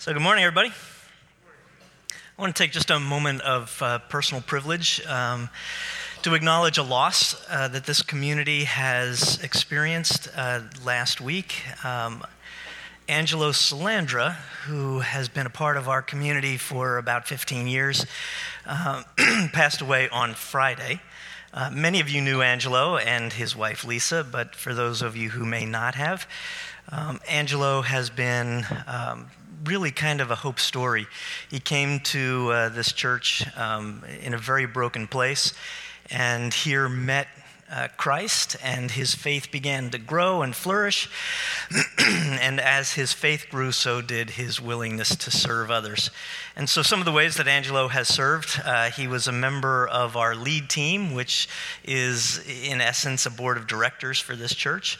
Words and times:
So, 0.00 0.12
good 0.12 0.22
morning, 0.22 0.44
everybody. 0.44 0.70
I 2.08 2.40
want 2.40 2.54
to 2.54 2.62
take 2.62 2.70
just 2.70 2.88
a 2.88 3.00
moment 3.00 3.40
of 3.40 3.82
uh, 3.82 3.98
personal 3.98 4.40
privilege 4.40 5.04
um, 5.08 5.50
to 6.22 6.34
acknowledge 6.34 6.78
a 6.78 6.84
loss 6.84 7.34
uh, 7.50 7.66
that 7.66 7.84
this 7.84 8.00
community 8.00 8.62
has 8.62 9.42
experienced 9.42 10.28
uh, 10.36 10.60
last 10.84 11.20
week. 11.20 11.64
Um, 11.84 12.22
Angelo 13.08 13.50
Salandra, 13.50 14.36
who 14.66 15.00
has 15.00 15.28
been 15.28 15.46
a 15.46 15.50
part 15.50 15.76
of 15.76 15.88
our 15.88 16.00
community 16.00 16.56
for 16.58 16.98
about 16.98 17.26
15 17.26 17.66
years, 17.66 18.06
uh, 18.66 19.02
passed 19.52 19.80
away 19.80 20.08
on 20.10 20.34
Friday. 20.34 21.00
Uh, 21.52 21.70
many 21.72 21.98
of 21.98 22.08
you 22.08 22.20
knew 22.20 22.40
Angelo 22.40 22.98
and 22.98 23.32
his 23.32 23.56
wife 23.56 23.84
Lisa, 23.84 24.22
but 24.22 24.54
for 24.54 24.74
those 24.74 25.02
of 25.02 25.16
you 25.16 25.30
who 25.30 25.44
may 25.44 25.66
not 25.66 25.96
have, 25.96 26.28
um, 26.92 27.18
Angelo 27.28 27.82
has 27.82 28.10
been 28.10 28.64
um, 28.86 29.26
really 29.64 29.90
kind 29.90 30.20
of 30.20 30.30
a 30.30 30.36
hope 30.36 30.58
story. 30.60 31.06
He 31.50 31.60
came 31.60 32.00
to 32.00 32.50
uh, 32.50 32.68
this 32.70 32.92
church 32.92 33.44
um, 33.56 34.04
in 34.22 34.34
a 34.34 34.38
very 34.38 34.66
broken 34.66 35.06
place 35.06 35.52
and 36.10 36.52
here 36.54 36.88
met 36.88 37.28
uh, 37.70 37.88
Christ, 37.98 38.56
and 38.62 38.90
his 38.90 39.14
faith 39.14 39.50
began 39.50 39.90
to 39.90 39.98
grow 39.98 40.40
and 40.40 40.56
flourish. 40.56 41.08
and 41.98 42.60
as 42.60 42.92
his 42.92 43.12
faith 43.12 43.46
grew, 43.50 43.72
so 43.72 44.00
did 44.00 44.30
his 44.30 44.60
willingness 44.60 45.14
to 45.16 45.30
serve 45.30 45.70
others. 45.70 46.10
And 46.56 46.68
so, 46.68 46.82
some 46.82 46.98
of 46.98 47.04
the 47.04 47.12
ways 47.12 47.36
that 47.36 47.46
Angelo 47.46 47.88
has 47.88 48.08
served, 48.08 48.60
uh, 48.64 48.90
he 48.90 49.06
was 49.06 49.28
a 49.28 49.32
member 49.32 49.86
of 49.86 50.16
our 50.16 50.34
lead 50.34 50.70
team, 50.70 51.12
which 51.12 51.46
is, 51.84 52.42
in 52.48 52.80
essence, 52.80 53.26
a 53.26 53.30
board 53.30 53.58
of 53.58 53.66
directors 53.66 54.18
for 54.18 54.34
this 54.34 54.54
church. 54.54 54.98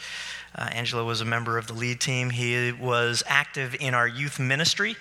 Uh, 0.55 0.69
Angelo 0.71 1.05
was 1.05 1.21
a 1.21 1.25
member 1.25 1.57
of 1.57 1.67
the 1.67 1.73
lead 1.73 1.99
team. 1.99 2.31
He 2.31 2.71
was 2.71 3.23
active 3.27 3.75
in 3.79 3.93
our 3.93 4.07
youth 4.07 4.39
ministry, 4.39 4.95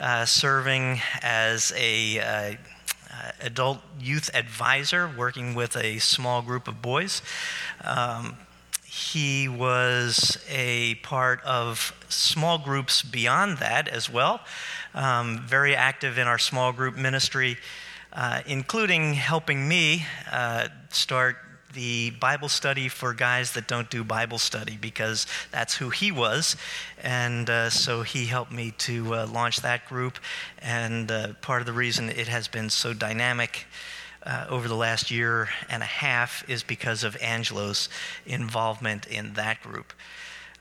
uh, 0.00 0.24
serving 0.24 1.00
as 1.22 1.72
a 1.76 2.20
uh, 2.20 2.54
adult 3.40 3.78
youth 4.00 4.30
advisor, 4.34 5.10
working 5.16 5.54
with 5.54 5.76
a 5.76 5.98
small 5.98 6.42
group 6.42 6.68
of 6.68 6.82
boys. 6.82 7.22
Um, 7.82 8.36
he 8.84 9.48
was 9.48 10.38
a 10.48 10.94
part 10.96 11.42
of 11.42 11.92
small 12.08 12.58
groups 12.58 13.02
beyond 13.02 13.58
that 13.58 13.88
as 13.88 14.08
well, 14.08 14.40
um, 14.94 15.40
very 15.46 15.74
active 15.74 16.16
in 16.16 16.28
our 16.28 16.38
small 16.38 16.72
group 16.72 16.96
ministry, 16.96 17.56
uh, 18.12 18.42
including 18.46 19.14
helping 19.14 19.66
me 19.68 20.06
uh, 20.30 20.68
start 20.90 21.36
the 21.74 22.10
Bible 22.10 22.48
study 22.48 22.88
for 22.88 23.12
guys 23.12 23.52
that 23.52 23.66
don't 23.66 23.90
do 23.90 24.02
Bible 24.04 24.38
study 24.38 24.78
because 24.80 25.26
that's 25.50 25.76
who 25.76 25.90
he 25.90 26.10
was. 26.10 26.56
And 27.02 27.50
uh, 27.50 27.70
so 27.70 28.02
he 28.02 28.26
helped 28.26 28.52
me 28.52 28.72
to 28.78 29.14
uh, 29.14 29.26
launch 29.26 29.60
that 29.62 29.88
group. 29.88 30.18
And 30.60 31.10
uh, 31.10 31.34
part 31.42 31.60
of 31.60 31.66
the 31.66 31.72
reason 31.72 32.08
it 32.08 32.28
has 32.28 32.48
been 32.48 32.70
so 32.70 32.94
dynamic. 32.94 33.66
Uh, 34.26 34.46
over 34.48 34.68
the 34.68 34.74
last 34.74 35.10
year 35.10 35.50
and 35.68 35.82
a 35.82 35.86
half 35.86 36.48
is 36.48 36.62
because 36.62 37.04
of 37.04 37.14
Angelo's 37.20 37.90
involvement 38.24 39.06
in 39.06 39.34
that 39.34 39.62
group. 39.62 39.92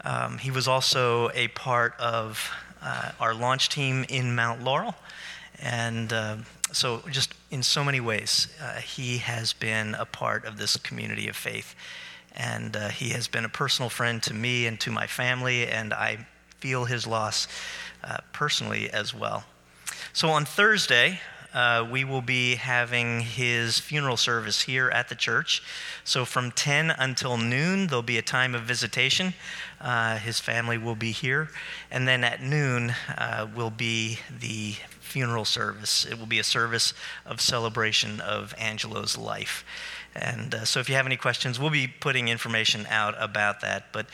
Um, 0.04 0.38
he 0.38 0.52
was 0.52 0.68
also 0.68 1.30
a 1.34 1.48
part 1.48 1.98
of 1.98 2.52
uh, 2.82 3.12
our 3.22 3.34
launch 3.34 3.70
team 3.70 4.06
in 4.10 4.36
Mount 4.36 4.62
Laurel, 4.62 4.96
and 5.62 6.12
uh, 6.12 6.36
so, 6.76 7.02
just 7.10 7.34
in 7.52 7.64
so 7.64 7.84
many 7.84 8.00
ways, 8.00 8.48
uh, 8.62 8.76
he 8.76 9.20
has 9.20 9.54
been 9.54 9.96
a 9.96 10.06
part 10.06 10.46
of 10.46 10.58
this 10.58 10.78
community 10.78 11.28
of 11.28 11.36
faith. 11.36 11.76
And 12.36 12.76
uh, 12.76 12.90
he 12.90 13.10
has 13.10 13.28
been 13.28 13.46
a 13.46 13.50
personal 13.50 13.90
friend 13.90 14.22
to 14.24 14.34
me 14.34 14.66
and 14.66 14.80
to 14.80 14.92
my 14.92 15.06
family, 15.06 15.68
and 15.68 15.94
I 15.94 16.26
feel 16.60 16.86
his 16.86 17.06
loss 17.06 17.48
uh, 18.04 18.18
personally 18.32 18.90
as 18.90 19.14
well. 19.14 19.44
So, 20.14 20.30
on 20.30 20.46
Thursday, 20.46 21.20
uh, 21.54 21.88
we 21.90 22.04
will 22.04 22.22
be 22.22 22.56
having 22.56 23.22
his 23.22 23.80
funeral 23.80 24.18
service 24.18 24.64
here 24.64 24.90
at 24.90 25.10
the 25.10 25.16
church. 25.16 25.62
So, 26.04 26.26
from 26.26 26.52
10 26.52 26.90
until 26.92 27.38
noon, 27.38 27.88
there'll 27.88 28.02
be 28.02 28.18
a 28.18 28.24
time 28.24 28.56
of 28.56 28.64
visitation. 28.64 29.34
Uh, 29.80 30.18
his 30.18 30.40
family 30.40 30.78
will 30.78 30.96
be 30.96 31.12
here. 31.12 31.50
And 31.92 32.08
then 32.08 32.24
at 32.24 32.42
noon 32.42 32.96
uh, 33.18 33.48
will 33.56 33.70
be 33.70 34.20
the 34.40 34.76
funeral 35.00 35.46
service. 35.46 36.06
It 36.06 36.18
will 36.18 36.26
be 36.26 36.40
a 36.40 36.44
service 36.44 36.94
of 37.26 37.40
celebration 37.40 38.20
of 38.20 38.56
Angelo's 38.58 39.16
life. 39.16 39.64
And 40.16 40.56
uh, 40.56 40.66
so, 40.66 40.80
if 40.80 40.90
you 40.90 40.96
have 40.96 41.06
any 41.06 41.18
questions, 41.18 41.60
we'll 41.60 41.70
be 41.70 41.88
putting 41.88 42.30
information 42.30 42.88
out 42.90 43.16
about 43.20 43.62
that. 43.62 43.92
But 43.92 44.08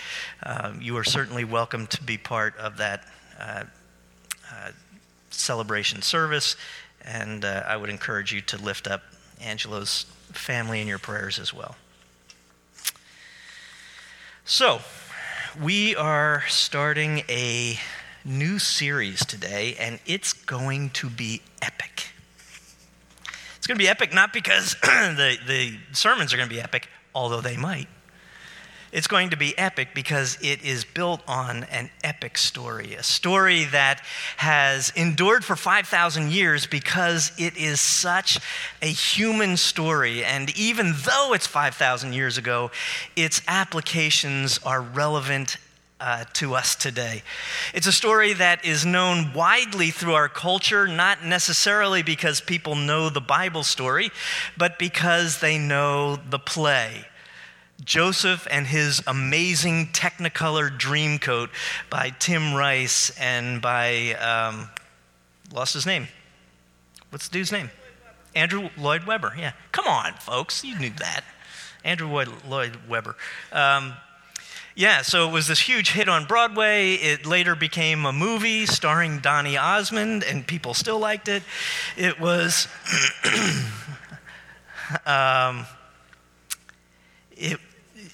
um, 0.43 0.81
you 0.81 0.97
are 0.97 1.05
certainly 1.05 1.45
welcome 1.45 1.87
to 1.87 2.03
be 2.03 2.17
part 2.17 2.57
of 2.57 2.77
that 2.77 3.05
uh, 3.39 3.63
uh, 4.51 4.71
celebration 5.29 6.01
service. 6.01 6.55
And 7.03 7.45
uh, 7.45 7.63
I 7.67 7.77
would 7.77 7.89
encourage 7.89 8.31
you 8.31 8.41
to 8.41 8.57
lift 8.57 8.87
up 8.87 9.01
Angelo's 9.41 10.05
family 10.31 10.81
in 10.81 10.87
your 10.87 10.99
prayers 10.99 11.39
as 11.39 11.53
well. 11.53 11.75
So, 14.45 14.81
we 15.61 15.95
are 15.95 16.43
starting 16.47 17.23
a 17.29 17.77
new 18.25 18.59
series 18.59 19.25
today, 19.25 19.75
and 19.79 19.99
it's 20.05 20.33
going 20.33 20.89
to 20.91 21.09
be 21.09 21.41
epic. 21.61 22.07
It's 23.57 23.67
going 23.67 23.77
to 23.77 23.83
be 23.83 23.89
epic 23.89 24.13
not 24.13 24.33
because 24.33 24.75
the, 24.81 25.37
the 25.47 25.77
sermons 25.91 26.33
are 26.33 26.37
going 26.37 26.49
to 26.49 26.53
be 26.53 26.61
epic, 26.61 26.87
although 27.13 27.41
they 27.41 27.57
might. 27.57 27.87
It's 28.91 29.07
going 29.07 29.29
to 29.29 29.37
be 29.37 29.57
epic 29.57 29.89
because 29.93 30.37
it 30.41 30.63
is 30.63 30.83
built 30.83 31.21
on 31.27 31.63
an 31.65 31.91
epic 32.03 32.37
story, 32.37 32.95
a 32.95 33.03
story 33.03 33.65
that 33.65 34.01
has 34.37 34.91
endured 34.95 35.45
for 35.45 35.55
5,000 35.55 36.31
years 36.31 36.65
because 36.65 37.31
it 37.37 37.55
is 37.55 37.79
such 37.79 38.39
a 38.81 38.87
human 38.87 39.57
story. 39.57 40.23
And 40.23 40.57
even 40.57 40.93
though 41.05 41.33
it's 41.33 41.45
5,000 41.45 42.13
years 42.13 42.37
ago, 42.37 42.71
its 43.15 43.41
applications 43.47 44.59
are 44.65 44.81
relevant 44.81 45.57
uh, 45.99 46.23
to 46.33 46.55
us 46.55 46.75
today. 46.75 47.23
It's 47.73 47.87
a 47.87 47.91
story 47.91 48.33
that 48.33 48.63
is 48.63 48.85
known 48.85 49.33
widely 49.33 49.91
through 49.91 50.13
our 50.13 50.29
culture, 50.29 50.87
not 50.87 51.25
necessarily 51.25 52.03
because 52.03 52.41
people 52.41 52.75
know 52.75 53.09
the 53.09 53.21
Bible 53.21 53.63
story, 53.63 54.09
but 54.57 54.79
because 54.79 55.39
they 55.39 55.57
know 55.57 56.15
the 56.15 56.39
play. 56.39 57.05
Joseph 57.83 58.47
and 58.51 58.67
his 58.67 59.01
amazing 59.07 59.87
Technicolor 59.87 60.69
Dreamcoat 60.69 61.49
by 61.89 62.11
Tim 62.19 62.53
Rice 62.53 63.11
and 63.19 63.61
by, 63.61 64.13
um, 64.15 64.69
lost 65.53 65.73
his 65.73 65.85
name. 65.85 66.07
What's 67.09 67.27
the 67.27 67.33
dude's 67.33 67.51
name? 67.51 67.71
Andrew 68.35 68.69
Lloyd 68.77 69.05
Webber. 69.05 69.33
Yeah. 69.37 69.53
Come 69.71 69.87
on, 69.87 70.13
folks. 70.13 70.63
You 70.63 70.77
knew 70.77 70.91
that. 70.99 71.23
Andrew 71.83 72.07
Lloyd 72.47 72.77
Webber. 72.87 73.15
Um, 73.51 73.93
yeah, 74.75 75.01
so 75.01 75.27
it 75.27 75.33
was 75.33 75.47
this 75.47 75.59
huge 75.59 75.91
hit 75.91 76.07
on 76.07 76.25
Broadway. 76.25 76.93
It 76.93 77.25
later 77.25 77.55
became 77.55 78.05
a 78.05 78.13
movie 78.13 78.65
starring 78.65 79.19
Donny 79.19 79.57
Osmond, 79.57 80.23
and 80.23 80.45
people 80.45 80.73
still 80.73 80.99
liked 80.99 81.27
it. 81.27 81.43
It 81.97 82.19
was. 82.19 82.67
um, 85.05 85.65
it 87.35 87.59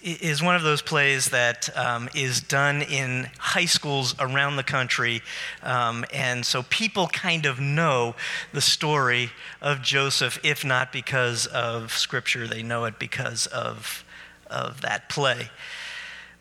is 0.06 0.44
one 0.44 0.56
of 0.56 0.62
those 0.62 0.84
plays 0.84 1.30
that 1.30 1.76
um, 1.76 2.08
is 2.14 2.40
done 2.40 2.84
in 2.84 3.28
high 3.40 3.66
schools 3.66 4.14
around 4.20 4.56
the 4.56 4.64
country. 4.64 5.24
Um, 5.64 6.06
and 6.14 6.46
so 6.46 6.64
people 6.64 7.08
kind 7.08 7.48
of 7.48 7.60
know 7.60 8.16
the 8.54 8.62
story 8.62 9.32
of 9.62 9.82
Joseph, 9.82 10.40
if 10.44 10.64
not 10.64 10.94
because 10.94 11.48
of 11.48 11.92
scripture, 11.92 12.48
they 12.48 12.62
know 12.62 12.86
it 12.86 13.00
because 13.00 13.48
of, 13.48 14.06
of 14.48 14.82
that 14.82 15.10
play. 15.10 15.50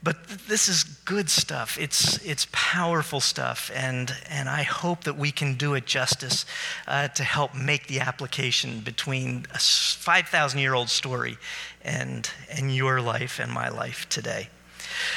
But 0.04 0.28
this 0.48 0.68
is 0.68 0.84
good 0.84 1.30
stuff. 1.30 1.78
It's, 1.80 2.18
it's 2.26 2.46
powerful 2.52 3.20
stuff. 3.20 3.70
And, 3.74 4.14
and 4.28 4.50
I 4.50 4.62
hope 4.62 5.04
that 5.04 5.16
we 5.16 5.32
can 5.32 5.54
do 5.54 5.72
it 5.72 5.86
justice 5.86 6.44
uh, 6.86 7.08
to 7.08 7.24
help 7.24 7.54
make 7.54 7.86
the 7.86 8.00
application 8.00 8.80
between 8.80 9.46
a 9.54 9.58
5,000 9.58 10.60
year 10.60 10.74
old 10.74 10.90
story 10.90 11.38
and, 11.82 12.30
and 12.50 12.74
your 12.74 13.00
life 13.00 13.40
and 13.40 13.50
my 13.50 13.70
life 13.70 14.06
today. 14.10 14.50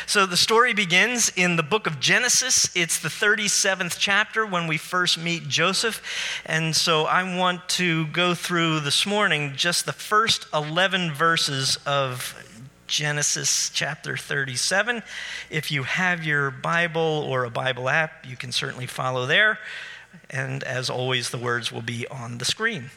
So 0.06 0.25
the 0.25 0.38
story 0.38 0.74
begins 0.74 1.31
in 1.36 1.57
the 1.57 1.63
book 1.63 1.86
of 1.86 2.00
Genesis. 2.00 2.69
It's 2.74 3.00
the 3.00 3.10
37th 3.10 3.98
chapter 4.00 4.45
when 4.45 4.68
we 4.68 4.78
first 4.78 5.19
meet 5.19 5.48
Joseph. 5.48 6.01
And 6.45 6.75
so 6.75 7.04
I 7.04 7.38
want 7.38 7.68
to 7.69 8.07
go 8.07 8.34
through 8.34 8.80
this 8.80 9.06
morning 9.06 9.54
just 9.56 9.86
the 9.86 9.94
first 9.94 10.48
11 10.54 11.13
verses 11.13 11.78
of 11.86 12.36
Genesis 12.88 13.69
chapter 13.74 14.18
37. 14.18 15.04
If 15.50 15.72
you 15.72 15.84
have 15.84 16.24
your 16.24 16.50
Bible 16.50 17.01
or 17.30 17.44
a 17.44 17.50
Bible 17.50 17.89
app, 17.89 18.25
you 18.28 18.36
can 18.36 18.51
certainly 18.51 18.88
follow 18.88 19.25
there. 19.25 19.60
And 20.30 20.63
as 20.63 20.89
always, 20.89 21.30
the 21.30 21.38
words 21.38 21.72
will 21.72 21.81
be 21.81 22.07
on 22.07 22.38
the 22.38 22.45
screen. 22.45 22.89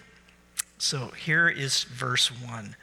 So 0.79 1.09
here 1.09 1.49
is 1.49 1.83
verse 1.83 2.29
1. 2.29 2.77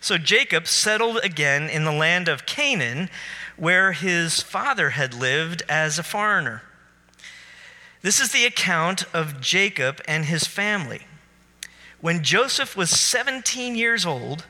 So 0.00 0.18
Jacob 0.18 0.66
settled 0.66 1.18
again 1.22 1.68
in 1.70 1.84
the 1.84 1.92
land 1.92 2.28
of 2.28 2.46
Canaan, 2.46 3.08
where 3.56 3.92
his 3.92 4.40
father 4.40 4.90
had 4.90 5.14
lived 5.14 5.62
as 5.68 5.98
a 5.98 6.02
foreigner. 6.02 6.62
This 8.02 8.20
is 8.20 8.32
the 8.32 8.44
account 8.44 9.04
of 9.14 9.40
Jacob 9.40 10.00
and 10.08 10.24
his 10.24 10.46
family. 10.46 11.06
When 12.00 12.22
Joseph 12.22 12.76
was 12.76 12.90
17 12.90 13.76
years 13.76 14.04
old, 14.04 14.44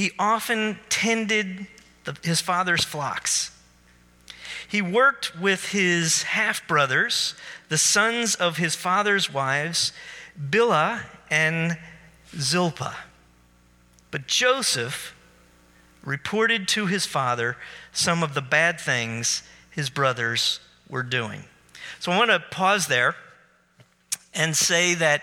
he 0.00 0.12
often 0.18 0.78
tended 0.88 1.66
the, 2.04 2.16
his 2.22 2.40
father's 2.40 2.82
flocks. 2.82 3.50
He 4.66 4.80
worked 4.80 5.38
with 5.38 5.72
his 5.72 6.22
half 6.22 6.66
brothers, 6.66 7.34
the 7.68 7.76
sons 7.76 8.34
of 8.34 8.56
his 8.56 8.74
father's 8.74 9.30
wives, 9.30 9.92
Bilhah 10.40 11.02
and 11.30 11.76
Zilpah. 12.34 12.96
But 14.10 14.26
Joseph 14.26 15.14
reported 16.02 16.66
to 16.68 16.86
his 16.86 17.04
father 17.04 17.58
some 17.92 18.22
of 18.22 18.32
the 18.32 18.40
bad 18.40 18.80
things 18.80 19.42
his 19.70 19.90
brothers 19.90 20.60
were 20.88 21.02
doing. 21.02 21.44
So 21.98 22.10
I 22.10 22.16
want 22.16 22.30
to 22.30 22.40
pause 22.40 22.86
there 22.86 23.16
and 24.32 24.56
say 24.56 24.94
that 24.94 25.22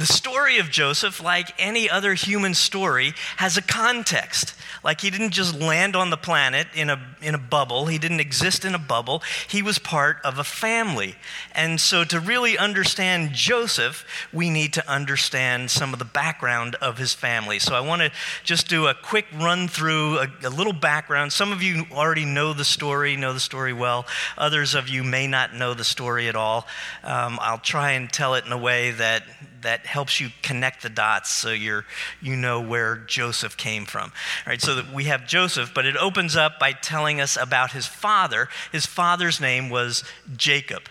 the 0.00 0.06
story 0.06 0.56
of 0.58 0.70
Joseph, 0.70 1.22
like 1.22 1.52
any 1.58 1.90
other 1.90 2.14
human 2.14 2.54
story, 2.54 3.12
has 3.36 3.58
a 3.58 3.62
context. 3.62 4.54
Like 4.82 5.02
he 5.02 5.10
didn't 5.10 5.32
just 5.32 5.54
land 5.54 5.94
on 5.94 6.08
the 6.08 6.16
planet 6.16 6.68
in 6.74 6.88
a, 6.88 6.98
in 7.20 7.34
a 7.34 7.38
bubble, 7.38 7.84
he 7.84 7.98
didn't 7.98 8.20
exist 8.20 8.64
in 8.64 8.74
a 8.74 8.78
bubble. 8.78 9.22
He 9.46 9.60
was 9.60 9.78
part 9.78 10.16
of 10.24 10.38
a 10.38 10.44
family. 10.44 11.16
And 11.54 11.78
so, 11.78 12.04
to 12.04 12.18
really 12.18 12.56
understand 12.56 13.32
Joseph, 13.32 14.06
we 14.32 14.48
need 14.48 14.72
to 14.72 14.90
understand 14.90 15.70
some 15.70 15.92
of 15.92 15.98
the 15.98 16.06
background 16.06 16.76
of 16.76 16.96
his 16.96 17.12
family. 17.12 17.58
So, 17.58 17.74
I 17.74 17.80
want 17.80 18.00
to 18.00 18.10
just 18.42 18.68
do 18.68 18.86
a 18.86 18.94
quick 18.94 19.26
run 19.38 19.68
through, 19.68 20.18
a, 20.18 20.28
a 20.44 20.48
little 20.48 20.72
background. 20.72 21.32
Some 21.32 21.52
of 21.52 21.62
you 21.62 21.84
already 21.92 22.24
know 22.24 22.54
the 22.54 22.64
story, 22.64 23.16
know 23.16 23.34
the 23.34 23.40
story 23.40 23.74
well. 23.74 24.06
Others 24.38 24.74
of 24.74 24.88
you 24.88 25.04
may 25.04 25.26
not 25.26 25.54
know 25.54 25.74
the 25.74 25.84
story 25.84 26.26
at 26.28 26.36
all. 26.36 26.66
Um, 27.04 27.38
I'll 27.42 27.58
try 27.58 27.92
and 27.92 28.10
tell 28.10 28.34
it 28.34 28.46
in 28.46 28.52
a 28.52 28.58
way 28.58 28.92
that 28.92 29.24
that 29.62 29.84
helps 29.90 30.20
you 30.20 30.30
connect 30.42 30.82
the 30.82 30.88
dots 30.88 31.30
so 31.30 31.50
you're, 31.50 31.84
you 32.22 32.36
know 32.36 32.60
where 32.60 32.96
Joseph 32.96 33.56
came 33.56 33.84
from. 33.84 34.04
All 34.04 34.50
right, 34.50 34.62
so 34.62 34.76
that 34.76 34.92
we 34.92 35.04
have 35.04 35.26
Joseph, 35.26 35.72
but 35.74 35.84
it 35.84 35.96
opens 35.96 36.36
up 36.36 36.58
by 36.60 36.72
telling 36.72 37.20
us 37.20 37.36
about 37.36 37.72
his 37.72 37.86
father. 37.86 38.48
His 38.70 38.86
father's 38.86 39.40
name 39.40 39.68
was 39.68 40.04
Jacob. 40.36 40.82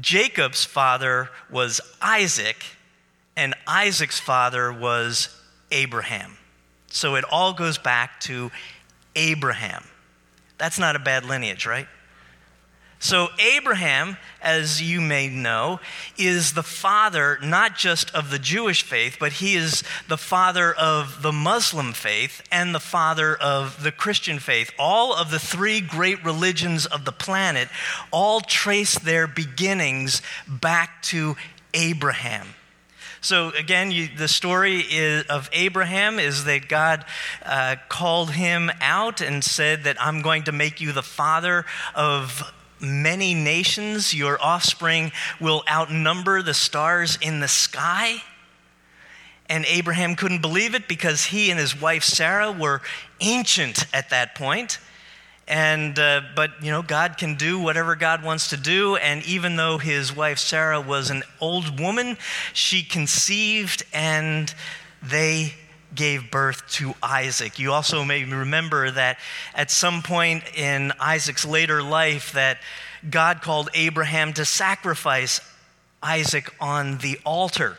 Jacob's 0.00 0.64
father 0.64 1.28
was 1.50 1.80
Isaac, 2.00 2.64
and 3.36 3.54
Isaac's 3.66 4.20
father 4.20 4.72
was 4.72 5.36
Abraham. 5.72 6.36
So 6.88 7.16
it 7.16 7.24
all 7.30 7.52
goes 7.52 7.78
back 7.78 8.20
to 8.20 8.52
Abraham. 9.16 9.84
That's 10.56 10.78
not 10.78 10.94
a 10.94 11.00
bad 11.00 11.24
lineage, 11.24 11.66
right? 11.66 11.88
So, 13.04 13.28
Abraham, 13.38 14.16
as 14.40 14.80
you 14.80 15.02
may 15.02 15.28
know, 15.28 15.78
is 16.16 16.54
the 16.54 16.62
father 16.62 17.38
not 17.42 17.76
just 17.76 18.10
of 18.14 18.30
the 18.30 18.38
Jewish 18.38 18.82
faith, 18.82 19.18
but 19.20 19.32
he 19.32 19.56
is 19.56 19.84
the 20.08 20.16
father 20.16 20.72
of 20.72 21.20
the 21.20 21.30
Muslim 21.30 21.92
faith 21.92 22.40
and 22.50 22.74
the 22.74 22.80
father 22.80 23.36
of 23.36 23.82
the 23.82 23.92
Christian 23.92 24.38
faith. 24.38 24.70
All 24.78 25.14
of 25.14 25.30
the 25.30 25.38
three 25.38 25.82
great 25.82 26.24
religions 26.24 26.86
of 26.86 27.04
the 27.04 27.12
planet 27.12 27.68
all 28.10 28.40
trace 28.40 28.98
their 28.98 29.26
beginnings 29.26 30.22
back 30.48 31.02
to 31.02 31.36
Abraham. 31.74 32.54
So, 33.20 33.50
again, 33.50 33.90
you, 33.90 34.08
the 34.16 34.28
story 34.28 34.78
is, 34.80 35.26
of 35.26 35.50
Abraham 35.52 36.18
is 36.18 36.44
that 36.44 36.70
God 36.70 37.04
uh, 37.44 37.76
called 37.90 38.30
him 38.30 38.70
out 38.80 39.20
and 39.20 39.44
said 39.44 39.84
that 39.84 39.98
I'm 40.00 40.22
going 40.22 40.44
to 40.44 40.52
make 40.52 40.80
you 40.80 40.92
the 40.92 41.02
father 41.02 41.66
of 41.94 42.50
many 42.84 43.34
nations, 43.34 44.14
your 44.14 44.40
offspring 44.42 45.12
will 45.40 45.62
outnumber 45.70 46.42
the 46.42 46.54
stars 46.54 47.18
in 47.20 47.40
the 47.40 47.48
sky. 47.48 48.22
And 49.48 49.64
Abraham 49.66 50.16
couldn't 50.16 50.40
believe 50.40 50.74
it 50.74 50.88
because 50.88 51.26
he 51.26 51.50
and 51.50 51.60
his 51.60 51.78
wife 51.78 52.02
Sarah 52.02 52.50
were 52.50 52.80
ancient 53.20 53.86
at 53.92 54.10
that 54.10 54.34
point. 54.34 54.78
And, 55.46 55.98
uh, 55.98 56.22
but, 56.34 56.62
you 56.62 56.70
know, 56.70 56.80
God 56.80 57.18
can 57.18 57.34
do 57.34 57.58
whatever 57.58 57.96
God 57.96 58.24
wants 58.24 58.48
to 58.48 58.56
do. 58.56 58.96
And 58.96 59.22
even 59.26 59.56
though 59.56 59.76
his 59.76 60.14
wife 60.14 60.38
Sarah 60.38 60.80
was 60.80 61.10
an 61.10 61.22
old 61.40 61.78
woman, 61.78 62.16
she 62.54 62.82
conceived 62.82 63.84
and 63.92 64.54
they 65.02 65.54
gave 65.94 66.30
birth 66.30 66.66
to 66.72 66.94
Isaac. 67.02 67.58
You 67.58 67.72
also 67.72 68.04
may 68.04 68.24
remember 68.24 68.90
that 68.90 69.18
at 69.54 69.70
some 69.70 70.02
point 70.02 70.44
in 70.56 70.92
Isaac's 71.00 71.44
later 71.44 71.82
life 71.82 72.32
that 72.32 72.58
God 73.08 73.42
called 73.42 73.68
Abraham 73.74 74.32
to 74.34 74.44
sacrifice 74.44 75.40
Isaac 76.02 76.52
on 76.60 76.98
the 76.98 77.18
altar. 77.24 77.76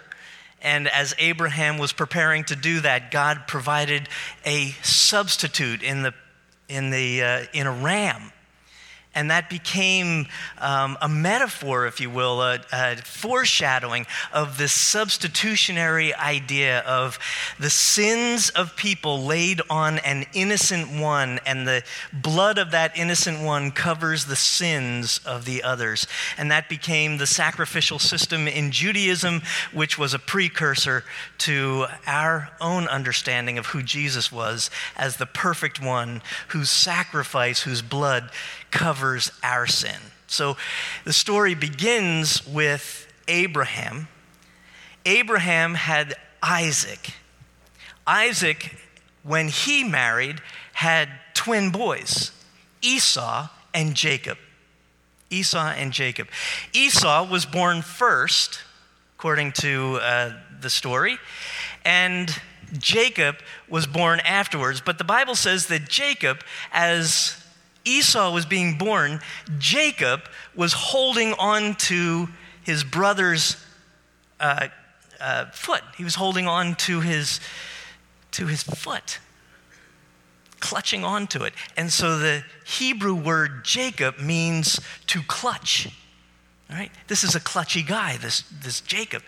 And 0.62 0.88
as 0.88 1.14
Abraham 1.20 1.78
was 1.78 1.94
preparing 1.94 2.44
to 2.46 2.56
do 2.56 2.80
that, 2.82 3.12
God 3.12 3.44
provided 3.48 4.10
a 4.46 4.72
substitute 4.82 5.84
in, 5.84 6.04
the, 6.04 6.14
in, 6.68 6.90
the, 6.90 7.22
uh, 7.22 7.46
in 7.54 7.68
a 7.68 7.72
ram 7.72 8.32
and 9.16 9.32
that 9.32 9.50
became 9.50 10.28
um, 10.60 10.98
a 11.02 11.08
metaphor, 11.08 11.88
if 11.88 12.02
you 12.02 12.10
will, 12.10 12.42
a, 12.42 12.60
a, 12.72 12.98
foreshadowing 12.98 14.06
of 14.34 14.58
this 14.58 14.74
substitutionary 14.74 16.14
idea 16.14 16.80
of 16.82 17.18
the 17.58 17.70
sins 17.70 18.50
of 18.50 18.76
people 18.76 19.24
laid 19.24 19.62
on 19.70 20.00
an 20.00 20.26
innocent 20.34 21.00
one, 21.00 21.40
and 21.46 21.66
the 21.66 21.84
blood 22.12 22.58
of 22.58 22.72
that 22.72 22.98
innocent 22.98 23.42
one 23.42 23.72
covers 23.72 24.26
the 24.26 24.36
sins 24.36 25.20
of 25.26 25.46
the 25.46 25.64
others. 25.64 26.06
And 26.38 26.52
that 26.52 26.68
became 26.68 27.18
the 27.18 27.28
sacrificial 27.28 28.00
system 28.00 28.48
in 28.48 28.72
Judaism, 28.72 29.42
which 29.72 29.98
was 29.98 30.14
a 30.14 30.20
precursor 30.20 31.06
to 31.40 31.86
our 32.06 32.50
own 32.60 32.88
understanding 32.88 33.58
of 33.58 33.68
who 33.68 33.82
Jesus 33.82 34.32
was 34.32 34.70
as 34.98 35.18
the 35.18 35.26
perfect 35.26 35.82
one 35.82 36.22
whose 36.50 36.70
sacrifice, 36.70 37.62
whose 37.62 37.82
blood 37.82 38.30
covers 38.76 39.32
our 39.42 39.66
sin. 39.66 39.96
So 40.28 40.58
the 41.06 41.14
story 41.14 41.56
begins 41.56 42.46
with 42.46 43.08
Abraham. 43.30 44.10
Abraham 45.06 45.76
had 45.76 46.16
Isaac. 46.44 47.14
Isaac, 48.06 48.76
when 49.24 49.48
he 49.48 49.86
married, 49.86 50.42
had 50.74 51.08
twin 51.34 51.70
boys, 51.72 52.32
Esau 52.82 53.48
and 53.74 53.96
Jacob. 53.96 54.38
Esau 55.30 55.70
and 55.70 55.94
Jacob. 55.94 56.28
Esau 56.74 57.30
was 57.30 57.46
born 57.46 57.82
first, 57.82 58.60
according 59.18 59.54
to 59.54 60.00
uh, 60.02 60.34
the 60.60 60.70
story, 60.70 61.18
and 61.86 62.42
Jacob 62.78 63.38
was 63.70 63.88
born 63.88 64.20
afterwards. 64.20 64.82
But 64.82 64.98
the 64.98 65.06
Bible 65.06 65.36
says 65.36 65.68
that 65.68 65.88
Jacob, 65.88 66.44
as 66.74 67.42
Esau 67.86 68.34
was 68.34 68.46
being 68.46 68.78
born, 68.78 69.22
Jacob 69.58 70.22
was 70.56 70.74
holding 70.74 71.34
on 71.34 71.76
to 71.76 72.28
his 72.64 72.84
brother's 72.84 73.64
uh, 74.40 74.68
uh, 75.22 75.46
foot. 75.52 75.84
He 75.98 76.04
was 76.04 76.16
holding 76.16 76.48
on 76.48 76.76
to 76.76 77.00
his, 77.00 77.40
to 78.32 78.48
his 78.48 78.64
foot, 78.64 79.20
clutching 80.60 81.04
onto 81.04 81.44
it. 81.44 81.54
And 81.78 81.92
so 81.92 82.18
the 82.18 82.44
Hebrew 82.66 83.16
word 83.16 83.64
Jacob 83.64 84.20
means 84.20 84.80
to 85.08 85.22
clutch. 85.22 85.88
All 86.70 86.76
right? 86.76 86.92
This 87.08 87.24
is 87.24 87.36
a 87.36 87.40
clutchy 87.40 87.86
guy, 87.86 88.18
this, 88.18 88.44
this 88.64 88.82
Jacob. 88.82 89.22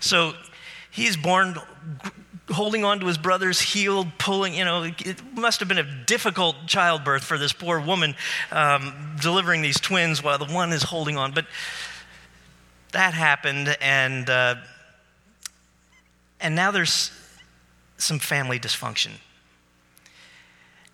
So 0.00 0.34
he's 0.90 1.16
born 1.16 1.56
holding 2.50 2.84
on 2.84 3.00
to 3.00 3.06
his 3.06 3.16
brother's 3.16 3.60
heel, 3.60 4.06
pulling, 4.18 4.54
you 4.54 4.64
know, 4.64 4.82
it 4.84 5.22
must 5.34 5.60
have 5.60 5.68
been 5.68 5.78
a 5.78 6.04
difficult 6.06 6.56
childbirth 6.66 7.24
for 7.24 7.38
this 7.38 7.52
poor 7.52 7.80
woman 7.80 8.14
um, 8.52 9.16
delivering 9.20 9.62
these 9.62 9.80
twins 9.80 10.22
while 10.22 10.38
the 10.38 10.52
one 10.52 10.72
is 10.72 10.82
holding 10.82 11.16
on. 11.16 11.32
But 11.32 11.46
that 12.92 13.14
happened, 13.14 13.76
and, 13.80 14.28
uh, 14.28 14.56
and 16.40 16.54
now 16.54 16.70
there's 16.70 17.10
some 17.96 18.18
family 18.18 18.58
dysfunction. 18.58 19.12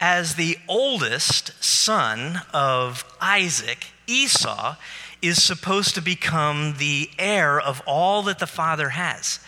As 0.00 0.36
the 0.36 0.56
oldest 0.68 1.52
son 1.62 2.40
of 2.54 3.04
Isaac, 3.20 3.88
Esau, 4.06 4.76
is 5.22 5.42
supposed 5.42 5.94
to 5.94 6.00
become 6.00 6.74
the 6.78 7.10
heir 7.18 7.60
of 7.60 7.82
all 7.86 8.22
that 8.22 8.38
the 8.38 8.46
father 8.46 8.90
has. 8.90 9.40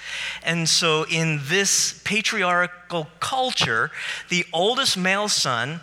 And 0.43 0.69
so, 0.69 1.05
in 1.11 1.41
this 1.45 2.00
patriarchal 2.05 3.09
culture, 3.21 3.91
the 4.29 4.45
oldest 4.52 4.97
male 4.97 5.29
son 5.29 5.81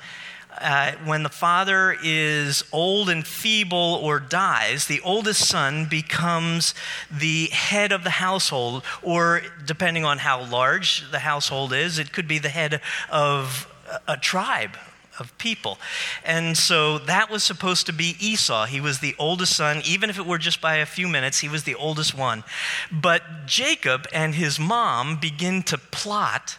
uh, 0.62 0.92
when 1.06 1.24
the 1.24 1.30
father 1.30 1.96
is 2.04 2.64
old 2.72 3.10
and 3.10 3.26
feeble 3.26 4.00
or 4.02 4.20
dies, 4.20 4.88
the 4.88 5.00
oldest 5.02 5.48
son 5.48 5.86
becomes 5.86 6.74
the 7.12 7.46
head 7.48 7.92
of 7.92 8.04
the 8.04 8.10
household, 8.10 8.84
or 9.02 9.42
depending 9.66 10.04
on 10.04 10.18
how 10.18 10.44
large 10.44 11.10
the 11.12 11.20
household 11.20 11.72
is, 11.72 11.98
it 11.98 12.12
could 12.12 12.28
be 12.28 12.40
the 12.40 12.50
head 12.50 12.82
of 13.10 13.68
a 14.08 14.18
tribe 14.18 14.72
of 15.20 15.38
people. 15.38 15.78
And 16.24 16.58
so 16.58 16.98
that 17.00 17.30
was 17.30 17.44
supposed 17.44 17.86
to 17.88 17.94
be 17.94 18.16
Esau. 18.20 18.66
He 18.66 18.82
was 18.82 19.00
the 19.00 19.16
oldest 19.18 19.56
son, 19.56 19.82
even 19.86 20.10
if 20.10 20.18
it 20.18 20.26
were 20.26 20.38
just 20.38 20.62
by 20.62 20.76
a 20.76 20.86
few 20.86 21.08
minutes, 21.08 21.40
he 21.40 21.50
was 21.50 21.64
the 21.64 21.76
oldest 21.76 22.18
one. 22.18 22.44
But 22.92 23.24
Jacob 23.46 24.08
and 24.14 24.36
his 24.36 24.60
mom 24.60 25.20
begin 25.20 25.64
to 25.64 25.78
plot 25.78 26.58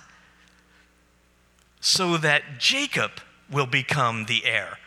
so 1.81 2.17
that 2.19 2.43
Jacob 2.59 3.13
will 3.51 3.67
become 3.67 4.27
the 4.27 4.45
heir. 4.45 4.79